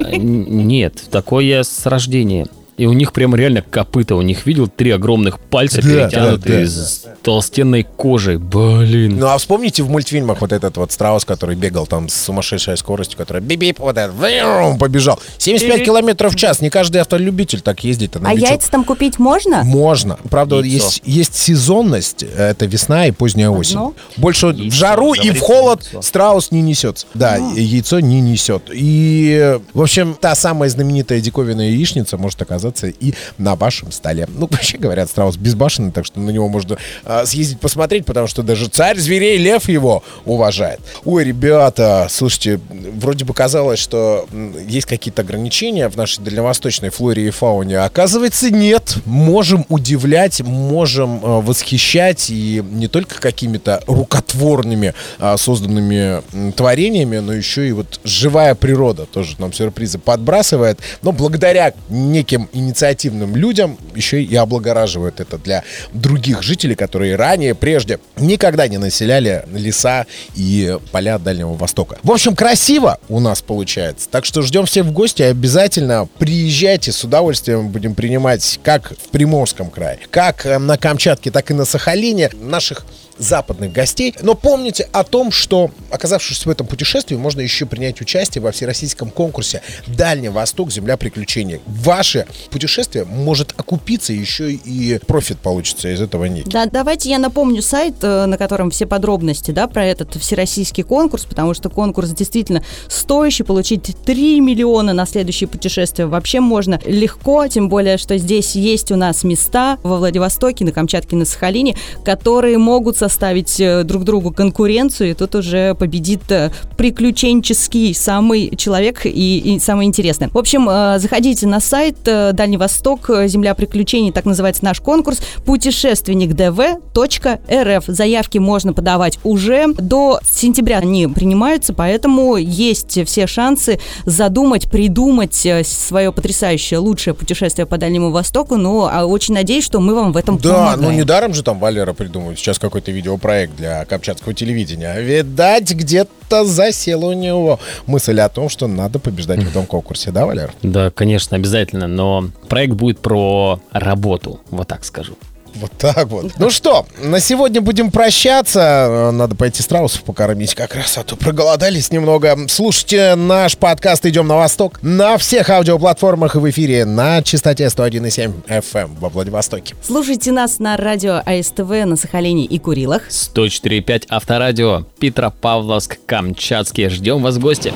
Н- 0.00 0.66
Нет, 0.66 1.04
такой 1.10 1.46
я 1.46 1.64
с 1.64 1.86
рождения. 1.86 2.46
И 2.78 2.86
у 2.86 2.92
них 2.94 3.12
прям 3.12 3.34
реально 3.36 3.62
копыта. 3.62 4.14
У 4.16 4.22
них 4.22 4.46
видел 4.46 4.66
три 4.66 4.90
огромных 4.92 5.38
пальца, 5.38 5.82
Да, 5.82 5.82
перетянутые 5.82 6.38
да, 6.38 6.58
да. 6.58 6.62
из 6.62 7.04
толстенной 7.22 7.82
кожи. 7.84 8.38
Блин. 8.38 9.18
Ну 9.18 9.26
а 9.26 9.36
вспомните 9.36 9.82
в 9.82 9.90
мультфильмах 9.90 10.40
вот 10.40 10.52
этот 10.52 10.78
вот 10.78 10.90
страус, 10.90 11.24
который 11.26 11.54
бегал 11.54 11.86
там 11.86 12.08
с 12.08 12.14
сумасшедшей 12.14 12.76
скоростью, 12.78 13.18
который 13.18 13.42
бип 13.42 13.78
вот 13.78 13.98
этот, 13.98 14.14
врум, 14.16 14.78
побежал. 14.78 15.20
75 15.38 15.84
километров 15.84 16.32
в 16.32 16.36
час. 16.36 16.60
Не 16.62 16.70
каждый 16.70 17.02
автолюбитель 17.02 17.60
так 17.60 17.84
ездит. 17.84 18.16
А 18.24 18.32
яйца 18.32 18.70
там 18.70 18.84
купить 18.84 19.18
можно? 19.18 19.62
Можно. 19.64 20.18
Правда, 20.30 20.56
Яйцо. 20.56 20.86
есть, 20.86 21.02
есть 21.04 21.34
сезонность. 21.34 22.22
Это 22.22 22.64
весна 22.66 23.06
и 23.06 23.10
поздняя 23.10 23.50
осень. 23.50 23.76
Одно? 23.76 23.94
Больше 24.16 24.46
в 24.48 24.56
Яйцо, 24.56 24.76
жару 24.76 25.12
и 25.12 25.30
в 25.30 25.40
холод 25.40 25.82
яйцо. 25.84 26.02
страус 26.02 26.50
не 26.50 26.62
несется. 26.62 27.06
Да, 27.14 27.36
и 27.36 27.62
яйцо 27.62 28.00
не 28.00 28.20
несет. 28.20 28.70
И, 28.72 29.58
в 29.74 29.82
общем, 29.82 30.16
та 30.18 30.34
самая 30.34 30.70
знаменитая 30.70 31.20
диковинная 31.20 31.68
яичница 31.70 32.16
может 32.16 32.40
оказаться 32.40 32.61
и 33.00 33.14
на 33.38 33.56
вашем 33.56 33.92
столе. 33.92 34.28
Ну, 34.28 34.46
вообще 34.50 34.78
говорят, 34.78 35.08
страус 35.08 35.36
безбашенный, 35.36 35.92
так 35.92 36.04
что 36.04 36.20
на 36.20 36.30
него 36.30 36.48
можно 36.48 36.76
а, 37.04 37.26
съездить 37.26 37.60
посмотреть, 37.60 38.04
потому 38.04 38.26
что 38.26 38.42
даже 38.42 38.68
царь 38.68 38.98
зверей 38.98 39.38
лев 39.38 39.68
его 39.68 40.02
уважает. 40.24 40.80
Ой, 41.04 41.24
ребята, 41.24 42.06
слушайте, 42.10 42.60
вроде 42.70 43.24
бы 43.24 43.34
казалось, 43.34 43.78
что 43.78 44.26
есть 44.66 44.86
какие-то 44.86 45.22
ограничения 45.22 45.88
в 45.88 45.96
нашей 45.96 46.22
дальневосточной 46.22 46.90
флоре 46.90 47.28
и 47.28 47.30
фауне. 47.30 47.78
Оказывается, 47.78 48.50
нет. 48.50 48.96
Можем 49.04 49.66
удивлять, 49.68 50.40
можем 50.40 51.24
э, 51.24 51.40
восхищать 51.40 52.30
и 52.30 52.62
не 52.70 52.88
только 52.88 53.20
какими-то 53.20 53.82
рукотворными 53.86 54.94
а, 55.18 55.36
созданными 55.36 56.22
м, 56.32 56.52
творениями, 56.52 57.18
но 57.18 57.32
еще 57.32 57.68
и 57.68 57.72
вот 57.72 58.00
живая 58.04 58.54
природа 58.54 59.06
тоже 59.06 59.36
нам 59.38 59.52
сюрпризы 59.52 59.98
подбрасывает. 59.98 60.78
Но 61.02 61.12
благодаря 61.12 61.74
неким 61.88 62.48
инициативным 62.52 63.36
людям 63.36 63.78
еще 63.94 64.22
и 64.22 64.34
облагораживают 64.36 65.20
это 65.20 65.38
для 65.38 65.64
других 65.92 66.42
жителей, 66.42 66.74
которые 66.74 67.16
ранее, 67.16 67.54
прежде 67.54 67.98
никогда 68.16 68.68
не 68.68 68.78
населяли 68.78 69.44
леса 69.52 70.06
и 70.34 70.76
поля 70.90 71.18
Дальнего 71.18 71.54
Востока. 71.54 71.98
В 72.02 72.10
общем, 72.10 72.34
красиво 72.36 72.98
у 73.08 73.20
нас 73.20 73.42
получается. 73.42 74.08
Так 74.10 74.24
что 74.24 74.42
ждем 74.42 74.66
всех 74.66 74.86
в 74.86 74.92
гости. 74.92 75.22
Обязательно 75.22 76.08
приезжайте. 76.18 76.92
С 76.92 77.04
удовольствием 77.04 77.68
будем 77.68 77.94
принимать 77.94 78.60
как 78.62 78.92
в 78.92 79.08
Приморском 79.10 79.70
крае, 79.70 79.98
как 80.10 80.46
э, 80.46 80.58
на 80.58 80.76
Камчатке, 80.76 81.30
так 81.30 81.50
и 81.50 81.54
на 81.54 81.64
Сахалине 81.64 82.30
наших 82.34 82.84
западных 83.18 83.72
гостей. 83.72 84.14
Но 84.22 84.34
помните 84.34 84.88
о 84.92 85.04
том, 85.04 85.30
что, 85.30 85.70
оказавшись 85.90 86.46
в 86.46 86.50
этом 86.50 86.66
путешествии, 86.66 87.16
можно 87.16 87.40
еще 87.40 87.66
принять 87.66 88.00
участие 88.00 88.42
во 88.42 88.52
всероссийском 88.52 89.10
конкурсе 89.10 89.62
«Дальний 89.86 90.28
Восток. 90.28 90.70
Земля 90.70 90.96
приключений». 90.96 91.60
Ваше 91.66 92.26
путешествие 92.50 93.04
может 93.04 93.52
окупиться, 93.56 94.12
еще 94.12 94.52
и 94.52 94.98
профит 95.06 95.38
получится 95.38 95.92
из 95.92 96.00
этого 96.00 96.24
некий. 96.26 96.50
Да, 96.50 96.66
давайте 96.66 97.10
я 97.10 97.18
напомню 97.18 97.62
сайт, 97.62 97.96
э, 98.02 98.26
на 98.26 98.38
котором 98.38 98.70
все 98.70 98.86
подробности, 98.86 99.50
да, 99.50 99.66
про 99.66 99.84
этот 99.84 100.14
всероссийский 100.14 100.82
конкурс, 100.82 101.24
потому 101.24 101.54
что 101.54 101.68
конкурс 101.70 102.10
действительно 102.10 102.62
стоящий, 102.88 103.42
получить 103.42 103.96
3 104.04 104.40
миллиона 104.40 104.92
на 104.92 105.06
следующее 105.06 105.48
путешествие 105.48 106.06
вообще 106.06 106.40
можно 106.40 106.80
легко, 106.84 107.46
тем 107.48 107.68
более, 107.68 107.98
что 107.98 108.16
здесь 108.18 108.54
есть 108.54 108.90
у 108.90 108.96
нас 108.96 109.24
места 109.24 109.78
во 109.82 109.98
Владивостоке, 109.98 110.64
на 110.64 110.72
Камчатке, 110.72 111.16
на 111.16 111.24
Сахалине, 111.24 111.76
которые 112.04 112.58
могут 112.58 112.96
составить 113.02 113.58
э, 113.58 113.82
друг 113.82 114.04
другу 114.04 114.30
конкуренцию, 114.30 115.10
и 115.10 115.14
тут 115.14 115.34
уже 115.34 115.74
победит 115.74 116.30
э, 116.30 116.52
приключенческий 116.76 117.92
самый 117.94 118.54
человек 118.56 119.04
и, 119.04 119.38
и 119.38 119.58
самый 119.58 119.86
интересный. 119.86 120.28
В 120.28 120.38
общем, 120.38 120.68
э, 120.70 121.00
заходите 121.00 121.48
на 121.48 121.58
сайт 121.58 121.96
Дальний 122.04 122.58
Восток, 122.58 123.10
Земля 123.26 123.56
приключений, 123.56 124.12
так 124.12 124.24
называется 124.24 124.64
наш 124.64 124.80
конкурс, 124.80 125.20
путешественникдв.рф. 125.44 127.84
Заявки 127.88 128.38
можно 128.38 128.72
подавать 128.72 129.18
уже. 129.24 129.66
До 129.74 130.20
сентября 130.24 130.78
они 130.78 131.08
принимаются, 131.08 131.74
поэтому 131.74 132.36
есть 132.36 133.04
все 133.06 133.26
шансы 133.26 133.80
задумать, 134.04 134.70
придумать 134.70 135.44
свое 135.64 136.12
потрясающее 136.12 136.78
лучшее 136.78 137.14
путешествие 137.14 137.66
по 137.66 137.78
Дальнему 137.78 138.12
Востоку, 138.12 138.56
но 138.56 138.88
а, 138.92 139.06
очень 139.06 139.34
надеюсь, 139.34 139.64
что 139.64 139.80
мы 139.80 139.96
вам 139.96 140.12
в 140.12 140.16
этом 140.16 140.38
Да, 140.38 140.54
помогаем. 140.54 140.82
ну 140.82 140.92
недаром 140.92 141.34
же 141.34 141.42
там 141.42 141.58
Валера 141.58 141.94
придумывает 141.94 142.38
сейчас 142.38 142.60
какой-то 142.60 142.91
видеопроект 142.92 143.56
для 143.56 143.84
Камчатского 143.84 144.34
телевидения. 144.34 145.00
Видать, 145.00 145.72
где-то 145.72 146.44
засела 146.44 147.06
у 147.06 147.12
него 147.12 147.58
мысль 147.86 148.20
о 148.20 148.28
том, 148.28 148.48
что 148.48 148.66
надо 148.66 148.98
побеждать 148.98 149.42
в 149.42 149.48
этом 149.48 149.66
конкурсе, 149.66 150.10
да, 150.10 150.26
Валер? 150.26 150.52
Да, 150.62 150.90
конечно, 150.90 151.36
обязательно, 151.36 151.86
но 151.86 152.30
проект 152.48 152.74
будет 152.74 153.00
про 153.00 153.60
работу, 153.72 154.40
вот 154.50 154.68
так 154.68 154.84
скажу. 154.84 155.16
Вот 155.54 155.70
так 155.78 156.08
вот. 156.08 156.32
Ну 156.38 156.50
что, 156.50 156.86
на 157.02 157.20
сегодня 157.20 157.60
будем 157.60 157.90
прощаться. 157.90 159.10
Надо 159.12 159.34
пойти 159.34 159.62
страусов 159.62 160.02
покормить 160.02 160.54
как 160.54 160.74
раз, 160.74 160.96
а 160.98 161.04
то 161.04 161.16
проголодались 161.16 161.90
немного. 161.90 162.36
Слушайте 162.48 163.14
наш 163.14 163.56
подкаст 163.56 164.06
«Идем 164.06 164.26
на 164.26 164.36
восток» 164.36 164.82
на 164.82 165.18
всех 165.18 165.50
аудиоплатформах 165.50 166.36
и 166.36 166.38
в 166.38 166.50
эфире 166.50 166.84
на 166.84 167.22
частоте 167.22 167.66
101,7 167.66 168.44
FM 168.46 168.90
во 168.98 169.08
Владивостоке. 169.08 169.74
Слушайте 169.82 170.32
нас 170.32 170.58
на 170.58 170.76
радио 170.76 171.22
АСТВ 171.24 171.70
на 171.86 171.96
Сахалине 171.96 172.44
и 172.44 172.58
Курилах. 172.58 173.08
104.5 173.08 174.06
Авторадио, 174.08 174.84
Петропавловск, 174.98 175.98
Камчатский. 176.06 176.88
Ждем 176.88 177.22
вас 177.22 177.36
в 177.36 177.40
гости. 177.40 177.72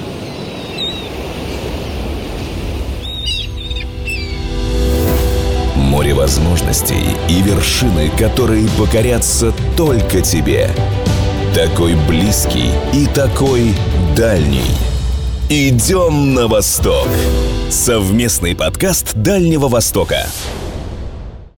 Море 5.97 6.13
возможностей 6.13 7.17
и 7.27 7.41
вершины, 7.41 8.11
которые 8.19 8.69
покорятся 8.77 9.55
только 9.79 10.21
тебе. 10.21 10.69
Такой 11.55 11.95
близкий 12.07 12.69
и 12.93 13.07
такой 13.07 13.73
дальний. 14.15 14.61
Идем 15.49 16.35
на 16.35 16.49
восток. 16.49 17.09
Совместный 17.71 18.55
подкаст 18.55 19.15
Дальнего 19.15 19.69
Востока. 19.69 20.27